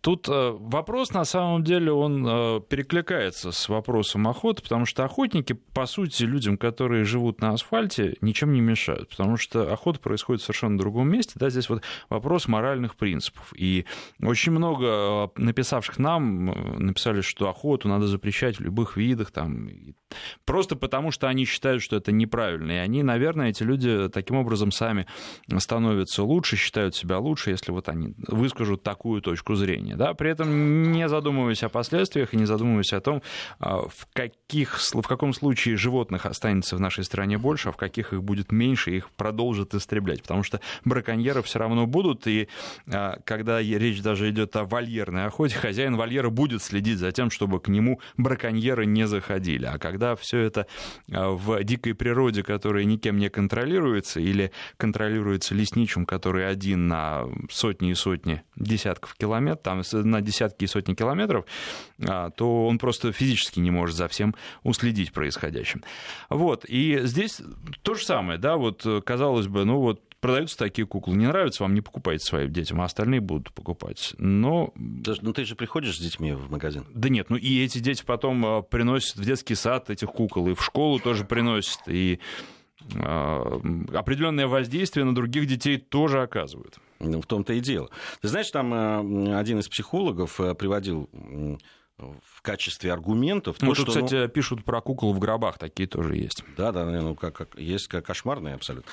Тут 0.00 0.28
э, 0.28 0.50
вопрос, 0.58 1.12
на 1.12 1.24
самом 1.24 1.62
деле, 1.62 1.92
он 1.92 2.26
э, 2.26 2.60
перекликается 2.68 3.52
с 3.52 3.68
вопросом 3.68 4.26
охоты, 4.26 4.62
потому 4.62 4.84
что 4.84 5.04
охотники, 5.04 5.52
по 5.52 5.86
сути, 5.86 6.24
людям, 6.24 6.58
которые 6.58 7.04
живут 7.04 7.40
на 7.40 7.50
асфальте, 7.50 8.16
ничем 8.20 8.52
не 8.52 8.60
мешают, 8.60 9.10
потому 9.10 9.36
что 9.36 9.72
охота 9.72 10.00
происходит 10.00 10.42
в 10.42 10.44
совершенно 10.44 10.76
другом 10.76 11.10
месте. 11.10 11.34
Да, 11.36 11.50
здесь 11.50 11.68
вот 11.68 11.82
вопрос 12.08 12.48
моральных 12.48 12.96
принципов. 12.96 13.52
И 13.54 13.84
очень 14.20 14.52
много 14.52 14.86
э, 14.86 15.28
написавших 15.36 15.98
нам 15.98 16.46
написали, 16.78 17.20
что 17.20 17.48
охоту 17.48 17.88
надо 17.88 18.06
запрещать 18.06 18.58
в 18.58 18.62
любых 18.62 18.96
видах, 18.96 19.30
там, 19.30 19.70
просто 20.44 20.76
потому 20.76 21.10
что 21.10 21.28
они 21.28 21.44
считают, 21.44 21.82
что 21.82 21.96
это 21.96 22.12
неправильно. 22.12 22.72
И 22.72 22.76
они, 22.76 23.02
наверное, 23.02 23.50
эти 23.50 23.62
люди 23.62 24.08
таким 24.08 24.36
образом 24.36 24.72
сами 24.72 25.06
становятся 25.58 26.22
лучше, 26.22 26.56
считают 26.56 26.94
себя 26.94 27.18
лучше, 27.18 27.50
если 27.50 27.72
вот 27.72 27.88
они 27.88 28.14
выскажут 28.26 28.82
такую 28.82 29.22
точку 29.22 29.54
зрения, 29.54 29.96
да, 29.96 30.14
при 30.14 30.30
этом 30.30 30.92
не 30.92 31.08
задумываясь 31.08 31.62
о 31.62 31.68
последствиях 31.68 32.34
и 32.34 32.36
не 32.36 32.44
задумываясь 32.44 32.92
о 32.92 33.00
том, 33.00 33.22
а, 33.58 33.88
в, 33.88 34.06
каких, 34.12 34.78
в 34.78 35.02
каком 35.02 35.32
случае 35.32 35.76
животных 35.76 36.26
останется 36.26 36.76
в 36.76 36.80
нашей 36.80 37.04
стране 37.04 37.38
больше, 37.38 37.68
а 37.68 37.72
в 37.72 37.76
каких 37.76 38.12
их 38.12 38.22
будет 38.22 38.52
меньше, 38.52 38.90
их 38.90 39.10
продолжат 39.10 39.74
истреблять, 39.74 40.22
потому 40.22 40.42
что 40.42 40.60
браконьеры 40.84 41.42
все 41.42 41.58
равно 41.58 41.86
будут, 41.86 42.26
и 42.26 42.48
а, 42.86 43.18
когда 43.24 43.60
речь 43.60 44.02
даже 44.02 44.30
идет 44.30 44.56
о 44.56 44.64
вольерной 44.64 45.26
охоте, 45.26 45.56
хозяин 45.56 45.96
вольера 45.96 46.30
будет 46.30 46.62
следить 46.62 46.98
за 46.98 47.12
тем, 47.12 47.30
чтобы 47.30 47.60
к 47.60 47.68
нему 47.68 48.00
браконьеры 48.16 48.86
не 48.86 49.06
заходили, 49.06 49.66
а 49.66 49.78
когда 49.78 49.97
все 50.16 50.38
это 50.40 50.66
а, 51.12 51.30
в 51.30 51.62
дикой 51.64 51.94
природе, 51.94 52.42
которая 52.42 52.84
никем 52.84 53.18
не 53.18 53.28
контролируется, 53.28 54.20
или 54.20 54.52
контролируется 54.76 55.54
лесничим, 55.54 56.06
который 56.06 56.48
один 56.48 56.88
на 56.88 57.24
сотни 57.50 57.90
и 57.90 57.94
сотни 57.94 58.42
десятков 58.56 59.14
километров, 59.14 59.62
там 59.62 59.82
на 59.92 60.20
десятки 60.20 60.64
и 60.64 60.66
сотни 60.66 60.94
километров, 60.94 61.44
а, 62.06 62.30
то 62.30 62.66
он 62.66 62.78
просто 62.78 63.12
физически 63.12 63.60
не 63.60 63.70
может 63.70 63.96
за 63.96 64.08
всем 64.08 64.34
уследить 64.62 65.12
происходящим. 65.12 65.82
Вот, 66.28 66.64
и 66.66 67.00
здесь 67.02 67.40
то 67.82 67.94
же 67.94 68.04
самое, 68.04 68.38
да, 68.38 68.56
вот 68.56 68.86
казалось 69.04 69.46
бы, 69.46 69.64
ну 69.64 69.78
вот 69.80 70.07
продаются 70.20 70.58
такие 70.58 70.86
куклы. 70.86 71.16
Не 71.16 71.26
нравится 71.26 71.62
вам, 71.62 71.74
не 71.74 71.80
покупайте 71.80 72.24
своим 72.24 72.52
детям, 72.52 72.80
а 72.80 72.84
остальные 72.84 73.20
будут 73.20 73.52
покупать. 73.52 74.14
Но... 74.18 74.72
Ну, 74.74 75.32
ты 75.32 75.44
же 75.44 75.54
приходишь 75.54 75.96
с 75.96 76.00
детьми 76.00 76.32
в 76.32 76.50
магазин? 76.50 76.86
Да 76.92 77.08
нет, 77.08 77.30
ну 77.30 77.36
и 77.36 77.64
эти 77.64 77.78
дети 77.78 78.02
потом 78.04 78.44
а, 78.44 78.62
приносят 78.62 79.16
в 79.16 79.24
детский 79.24 79.54
сад 79.54 79.90
этих 79.90 80.10
кукол, 80.10 80.48
и 80.48 80.54
в 80.54 80.64
школу 80.64 80.98
тоже 80.98 81.24
приносят, 81.24 81.80
и 81.86 82.20
а, 82.96 83.60
определенное 83.94 84.46
воздействие 84.46 85.04
на 85.04 85.14
других 85.14 85.46
детей 85.46 85.78
тоже 85.78 86.22
оказывают. 86.22 86.78
Ну, 87.00 87.20
в 87.20 87.26
том-то 87.26 87.52
и 87.52 87.60
дело. 87.60 87.90
Ты 88.20 88.28
знаешь, 88.28 88.50
там 88.50 88.72
а, 88.74 89.38
один 89.38 89.60
из 89.60 89.68
психологов 89.68 90.40
а, 90.40 90.54
приводил 90.54 91.08
в 91.96 92.42
качестве 92.42 92.92
аргументов. 92.92 93.56
Ну, 93.60 93.70
то, 93.70 93.74
тут, 93.74 93.90
что, 93.90 93.92
кстати, 93.92 94.22
ну... 94.22 94.28
пишут 94.28 94.64
про 94.64 94.80
кукол 94.80 95.12
в 95.12 95.18
гробах, 95.18 95.58
такие 95.58 95.88
тоже 95.88 96.16
есть. 96.16 96.44
Да, 96.56 96.70
да, 96.70 96.84
ну, 96.84 97.16
как, 97.16 97.34
как, 97.34 97.58
есть 97.58 97.88
как 97.88 98.06
кошмарные 98.06 98.54
абсолютно. 98.54 98.90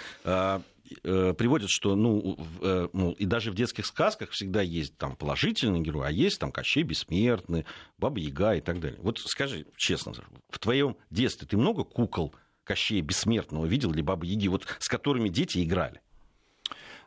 Э, 1.04 1.34
приводят, 1.38 1.70
что, 1.70 1.96
ну, 1.96 2.38
э, 2.62 2.90
ну, 2.94 3.12
и 3.14 3.26
даже 3.26 3.52
в 3.52 3.56
детских 3.56 3.86
сказках 3.86 4.32
всегда 4.32 4.62
есть 4.62 4.98
там 4.98 5.16
положительный 5.16 5.80
герой, 5.80 6.08
а 6.08 6.12
есть 6.12 6.40
там 6.40 6.52
Кощей 6.52 6.84
Бессмертный, 6.84 7.66
Баба 7.98 8.20
Яга 8.20 8.56
и 8.56 8.62
так 8.62 8.80
далее. 8.80 9.00
Вот 9.02 9.20
скажи 9.20 9.66
честно, 9.78 10.14
в 10.50 10.60
твоем 10.60 10.98
детстве 11.10 11.48
ты 11.48 11.58
много 11.58 11.84
кукол 11.84 12.36
Кощея 12.64 13.02
Бессмертного 13.02 13.66
видел 13.66 13.94
или 13.94 14.02
Бабы 14.02 14.28
Яги, 14.28 14.48
вот 14.48 14.68
с 14.80 14.88
которыми 14.88 15.30
дети 15.30 15.64
играли? 15.64 16.02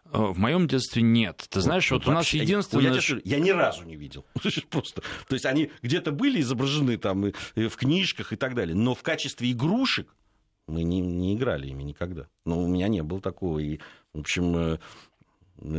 Э, 0.06 0.18
в 0.18 0.38
моем 0.38 0.66
детстве 0.66 1.02
нет. 1.02 1.46
Ты 1.48 1.60
знаешь, 1.60 1.90
вот, 1.90 2.04
вот 2.04 2.10
у 2.10 2.14
нас 2.14 2.28
единственное... 2.30 2.94
Я, 2.94 3.00
я, 3.00 3.20
я 3.24 3.38
ни 3.38 3.50
разу 3.50 3.84
не 3.84 3.96
видел. 3.96 4.24
Просто. 4.70 5.02
То 5.28 5.34
есть 5.34 5.46
они 5.46 5.70
где-то 5.82 6.10
были 6.10 6.40
изображены 6.40 6.96
там 6.96 7.26
и, 7.26 7.32
и 7.54 7.68
в 7.68 7.76
книжках 7.76 8.32
и 8.32 8.36
так 8.36 8.54
далее, 8.54 8.74
но 8.74 8.94
в 8.94 9.02
качестве 9.02 9.52
игрушек 9.52 10.08
мы 10.68 10.82
не, 10.82 11.00
не 11.00 11.34
играли 11.34 11.68
ими 11.68 11.82
никогда. 11.82 12.26
Но 12.44 12.62
у 12.62 12.68
меня 12.68 12.88
не 12.88 13.02
было 13.02 13.20
такого. 13.20 13.58
И, 13.58 13.78
в 14.14 14.20
общем, 14.20 14.56
э, 14.56 14.78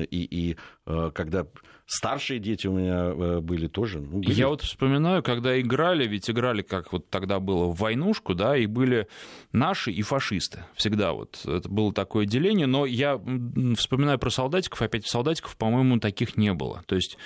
и, 0.10 0.24
и 0.24 0.58
э, 0.86 1.12
когда 1.14 1.46
старшие 1.86 2.40
дети 2.40 2.68
у 2.68 2.74
меня 2.74 3.06
э, 3.06 3.40
были 3.40 3.68
тоже. 3.68 4.00
Ну, 4.00 4.20
были. 4.20 4.34
Я 4.34 4.50
вот 4.50 4.62
вспоминаю, 4.62 5.24
когда 5.24 5.60
играли, 5.60 6.08
ведь 6.08 6.30
играли, 6.30 6.62
как 6.62 6.92
вот 6.92 7.10
тогда 7.10 7.40
было, 7.40 7.66
в 7.66 7.78
войнушку, 7.78 8.34
да, 8.36 8.58
и 8.58 8.66
были 8.66 9.08
наши 9.52 9.92
и 9.92 10.02
фашисты. 10.02 10.66
Всегда 10.76 11.14
вот 11.14 11.42
это 11.46 11.70
было 11.70 11.94
такое 11.94 12.26
деление. 12.26 12.68
Но 12.68 12.86
я 12.86 13.22
вспоминаю 13.78 14.20
про 14.20 14.30
солдатиков, 14.30 14.82
опять 14.82 15.08
солдатиков, 15.08 15.56
по-моему, 15.56 16.00
таких 16.00 16.36
не 16.38 16.54
было. 16.54 16.84
То 16.86 16.96
есть 16.96 17.18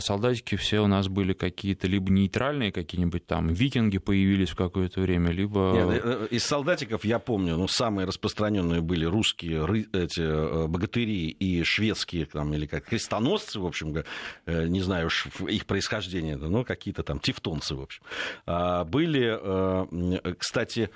солдатики 0.00 0.56
все 0.56 0.80
у 0.80 0.86
нас 0.86 1.08
были 1.08 1.32
какие-то 1.32 1.86
либо 1.86 2.10
нейтральные, 2.10 2.72
какие-нибудь 2.72 3.26
там 3.26 3.48
викинги 3.48 3.98
появились 3.98 4.50
в 4.50 4.56
какое-то 4.56 5.00
время, 5.00 5.30
либо... 5.30 5.72
Нет, 5.74 6.04
э, 6.04 6.26
э, 6.30 6.34
из 6.34 6.44
солдатиков 6.44 7.04
я 7.04 7.18
помню, 7.18 7.56
ну, 7.56 7.66
самые 7.68 8.06
распространенные 8.06 8.80
были 8.80 9.04
русские 9.04 9.64
эти, 9.92 10.20
э, 10.20 10.66
богатыри 10.66 11.28
и 11.28 11.62
шведские, 11.62 12.26
там, 12.26 12.52
или 12.54 12.66
как 12.66 12.84
крестоносцы, 12.84 13.58
в 13.58 13.66
общем, 13.66 14.04
не 14.46 14.80
знаю 14.80 15.06
уж 15.06 15.28
их 15.48 15.66
происхождение, 15.66 16.36
но 16.36 16.64
какие-то 16.64 17.02
там 17.02 17.18
тевтонцы, 17.18 17.74
в 17.74 17.80
общем. 17.80 18.02
А 18.46 18.84
были, 18.84 20.34
кстати, 20.36 20.90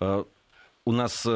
у 0.00 0.92
нас 0.92 1.26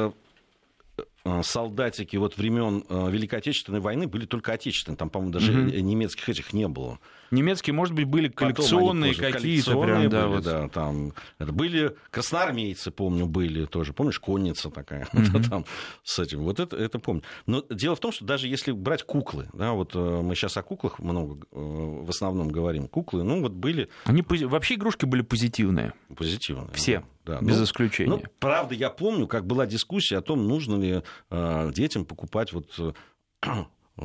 солдатики 1.42 2.16
вот 2.16 2.36
времен 2.36 2.84
э, 2.88 3.10
Великой 3.10 3.38
Отечественной 3.38 3.80
войны 3.80 4.06
были 4.08 4.26
только 4.26 4.52
отечественные. 4.52 4.96
Там, 4.96 5.10
по-моему, 5.10 5.32
даже 5.32 5.52
угу. 5.52 5.70
немецких 5.70 6.28
этих 6.28 6.52
не 6.52 6.68
было. 6.68 6.98
Немецкие, 7.30 7.72
может 7.72 7.94
быть, 7.94 8.06
были 8.06 8.28
коллекционные 8.28 9.14
какие-то 9.14 9.80
прям, 9.80 10.08
да, 10.10 10.26
были, 10.26 10.34
вот. 10.34 10.44
да, 10.44 10.68
там 10.68 11.14
это 11.38 11.52
были 11.52 11.96
красноармейцы, 12.10 12.90
помню, 12.90 13.26
были 13.26 13.64
тоже. 13.64 13.94
Помнишь, 13.94 14.20
конница 14.20 14.68
такая, 14.68 15.04
mm-hmm. 15.12 15.48
там 15.48 15.64
с 16.02 16.18
этим. 16.18 16.40
Вот 16.40 16.60
это, 16.60 16.76
это 16.76 16.98
помню. 16.98 17.22
Но 17.46 17.64
дело 17.70 17.96
в 17.96 18.00
том, 18.00 18.12
что 18.12 18.24
даже 18.24 18.48
если 18.48 18.72
брать 18.72 19.04
куклы, 19.04 19.48
да, 19.54 19.72
вот 19.72 19.92
э, 19.94 19.98
мы 19.98 20.34
сейчас 20.34 20.56
о 20.56 20.62
куклах 20.62 20.98
много 20.98 21.38
в 21.50 22.10
основном 22.10 22.48
говорим, 22.48 22.88
куклы, 22.88 23.22
ну 23.22 23.40
вот 23.40 23.52
были. 23.52 23.88
Они 24.04 24.22
вообще 24.22 24.74
игрушки 24.74 25.04
были 25.04 25.22
позитивные. 25.22 25.94
Позитивные. 26.14 26.72
Все. 26.74 27.02
Да, 27.24 27.38
без 27.40 27.58
ну, 27.58 27.64
исключения. 27.64 28.10
Ну, 28.10 28.22
правда, 28.40 28.74
я 28.74 28.90
помню, 28.90 29.28
как 29.28 29.46
была 29.46 29.64
дискуссия 29.64 30.18
о 30.18 30.22
том, 30.22 30.48
нужно 30.48 30.74
ли 30.74 30.90
э, 30.90 31.02
детям 31.30 32.04
покупать 32.04 32.52
вот 32.52 32.78
э, 32.78 32.92
э, 33.42 34.04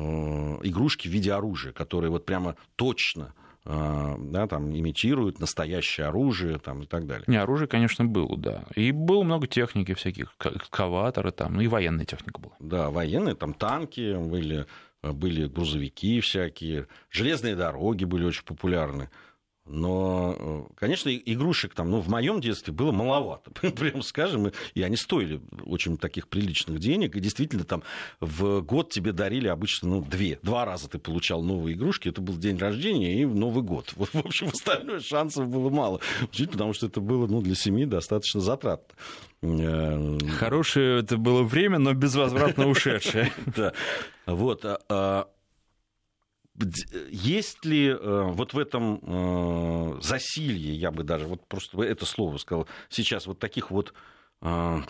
игрушки 0.62 1.08
в 1.08 1.10
виде 1.10 1.32
оружия, 1.32 1.72
которые 1.72 2.10
вот 2.10 2.26
прямо 2.26 2.56
точно 2.76 3.34
э, 3.64 4.14
да, 4.18 4.46
там, 4.46 4.70
имитируют 4.76 5.40
настоящее 5.40 6.06
оружие 6.06 6.58
там, 6.58 6.82
и 6.82 6.86
так 6.86 7.06
далее. 7.06 7.24
Не, 7.26 7.36
оружие, 7.36 7.68
конечно, 7.68 8.04
было, 8.04 8.36
да. 8.36 8.64
И 8.74 8.92
было 8.92 9.22
много 9.22 9.46
техники 9.46 9.94
всяких, 9.94 10.34
экскаваторы 10.40 11.30
там, 11.32 11.54
ну 11.54 11.60
и 11.60 11.66
военная 11.66 12.04
техника 12.04 12.40
была. 12.40 12.54
Да, 12.58 12.90
военные, 12.90 13.34
там 13.34 13.54
танки 13.54 14.16
были, 14.16 14.66
были 15.02 15.46
грузовики 15.46 16.20
всякие, 16.20 16.86
железные 17.10 17.56
дороги 17.56 18.04
были 18.04 18.24
очень 18.24 18.44
популярны. 18.44 19.10
Но, 19.68 20.34
э, 20.38 20.62
конечно, 20.76 21.14
игрушек 21.14 21.74
там, 21.74 21.90
ну, 21.90 22.00
в 22.00 22.08
моем 22.08 22.40
детстве 22.40 22.72
было 22.72 22.90
маловато, 22.90 23.50
прямо 23.72 24.02
скажем, 24.02 24.50
и 24.74 24.82
они 24.82 24.96
стоили 24.96 25.40
очень 25.64 25.98
таких 25.98 26.28
приличных 26.28 26.78
денег, 26.78 27.16
и 27.16 27.20
действительно 27.20 27.64
там 27.64 27.82
в 28.20 28.60
год 28.62 28.90
тебе 28.90 29.12
дарили 29.12 29.48
обычно, 29.48 29.88
ну, 29.88 30.00
две, 30.02 30.38
два 30.42 30.64
раза 30.64 30.88
ты 30.88 30.98
получал 30.98 31.42
новые 31.42 31.76
игрушки, 31.76 32.08
это 32.08 32.20
был 32.20 32.36
день 32.36 32.58
рождения 32.58 33.20
и 33.20 33.26
Новый 33.26 33.62
год. 33.62 33.92
Вот, 33.96 34.10
в 34.12 34.18
общем, 34.18 34.48
остальное 34.48 35.00
шансов 35.00 35.48
было 35.48 35.70
мало, 35.70 36.00
потому 36.50 36.72
что 36.72 36.86
это 36.86 37.00
было, 37.00 37.26
ну, 37.26 37.42
для 37.42 37.54
семьи 37.54 37.84
достаточно 37.84 38.40
затратно. 38.40 38.94
Э, 39.42 40.18
Хорошее 40.38 41.00
это 41.00 41.16
было 41.16 41.42
время, 41.42 41.78
но 41.78 41.94
безвозвратно 41.94 42.68
ушедшее. 42.68 43.32
Да, 43.56 43.72
вот, 44.26 44.64
а, 44.64 44.78
а 44.88 45.28
есть 47.10 47.64
ли 47.64 47.88
э, 47.88 48.22
вот 48.32 48.54
в 48.54 48.58
этом 48.58 49.00
э, 49.02 50.00
засилье, 50.02 50.74
я 50.74 50.90
бы 50.90 51.04
даже 51.04 51.26
вот 51.26 51.46
просто 51.46 51.82
это 51.82 52.06
слово 52.06 52.38
сказал, 52.38 52.66
сейчас 52.88 53.26
вот 53.26 53.38
таких 53.38 53.70
вот 53.70 53.94
э, 54.42 54.80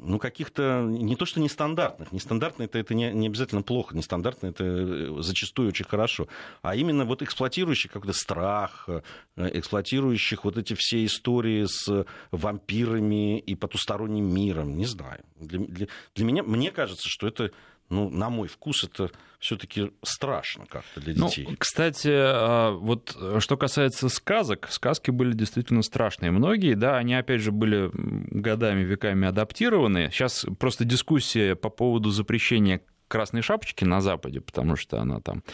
ну, 0.00 0.18
каких-то, 0.18 0.82
не 0.86 1.16
то 1.16 1.24
что 1.24 1.40
нестандартных, 1.40 2.12
нестандартно 2.12 2.64
это, 2.64 2.78
это 2.78 2.94
не, 2.94 3.10
не 3.12 3.28
обязательно 3.28 3.62
плохо, 3.62 3.96
нестандартно 3.96 4.48
это 4.48 5.22
зачастую 5.22 5.68
очень 5.68 5.86
хорошо, 5.86 6.28
а 6.62 6.76
именно 6.76 7.04
вот 7.04 7.22
эксплуатирующих 7.22 7.90
какой-то 7.90 8.12
страх, 8.12 8.88
эксплуатирующих 9.36 10.44
вот 10.44 10.58
эти 10.58 10.74
все 10.74 11.04
истории 11.04 11.64
с 11.66 12.06
вампирами 12.30 13.38
и 13.38 13.54
потусторонним 13.54 14.32
миром, 14.32 14.76
не 14.76 14.86
знаю. 14.86 15.24
Для, 15.36 15.58
для, 15.60 15.86
для 16.14 16.24
меня, 16.24 16.42
мне 16.42 16.70
кажется, 16.70 17.08
что 17.08 17.26
это 17.26 17.50
ну, 17.90 18.10
на 18.10 18.30
мой 18.30 18.48
вкус, 18.48 18.84
это 18.84 19.10
все-таки 19.38 19.92
страшно 20.02 20.64
как-то 20.66 21.00
для 21.00 21.14
ну, 21.16 21.28
детей. 21.28 21.46
Ну, 21.48 21.56
кстати, 21.58 22.08
а, 22.10 22.72
вот 22.72 23.16
э, 23.20 23.40
что 23.40 23.56
касается 23.56 24.08
сказок, 24.08 24.68
сказки 24.70 25.10
были 25.10 25.32
действительно 25.32 25.82
страшные. 25.82 26.30
Многие, 26.30 26.74
да, 26.74 26.96
они, 26.96 27.14
опять 27.14 27.42
же, 27.42 27.52
были 27.52 27.90
годами, 27.92 28.82
веками 28.82 29.28
адаптированы. 29.28 30.10
Сейчас 30.10 30.46
просто 30.58 30.84
дискуссия 30.84 31.54
по 31.56 31.68
поводу 31.68 32.10
запрещения 32.10 32.80
красной 33.14 33.42
шапочки 33.42 33.84
на 33.84 34.00
Западе, 34.00 34.40
потому 34.40 34.74
что 34.74 35.00
она 35.00 35.20
там 35.20 35.44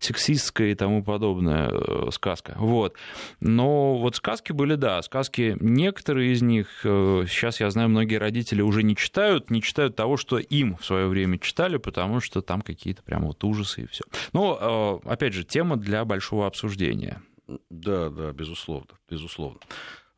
сексистская 0.00 0.72
и 0.72 0.74
тому 0.74 1.02
подобная 1.02 1.70
э, 1.70 2.10
сказка. 2.10 2.54
Вот. 2.58 2.94
Но 3.40 3.96
вот 3.96 4.16
сказки 4.16 4.52
были, 4.52 4.74
да, 4.74 5.00
сказки, 5.00 5.56
некоторые 5.58 6.32
из 6.32 6.42
них, 6.42 6.68
э, 6.84 7.24
сейчас 7.26 7.58
я 7.60 7.70
знаю, 7.70 7.88
многие 7.88 8.16
родители 8.16 8.60
уже 8.60 8.82
не 8.82 8.94
читают, 8.94 9.50
не 9.50 9.62
читают 9.62 9.96
того, 9.96 10.18
что 10.18 10.36
им 10.36 10.76
в 10.76 10.84
свое 10.84 11.06
время 11.06 11.38
читали, 11.38 11.78
потому 11.78 12.20
что 12.20 12.42
там 12.42 12.60
какие-то 12.60 13.02
прям 13.02 13.24
вот 13.24 13.42
ужасы 13.44 13.84
и 13.84 13.86
все. 13.86 14.04
Но, 14.34 15.00
э, 15.06 15.08
опять 15.08 15.32
же, 15.32 15.42
тема 15.42 15.78
для 15.78 16.04
большого 16.04 16.46
обсуждения. 16.46 17.22
Да, 17.70 18.10
да, 18.10 18.30
безусловно, 18.32 18.90
безусловно. 19.08 19.60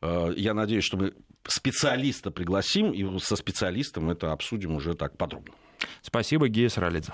Я 0.02 0.52
надеюсь, 0.52 0.82
что 0.82 0.96
мы 0.96 1.12
специалиста 1.46 2.32
пригласим, 2.32 2.90
и 2.90 3.20
со 3.20 3.36
специалистом 3.36 4.10
это 4.10 4.32
обсудим 4.32 4.74
уже 4.74 4.94
так 4.94 5.16
подробно. 5.16 5.54
Спасибо, 6.02 6.48
Гея 6.48 6.68
Саралидзе. 6.68 7.12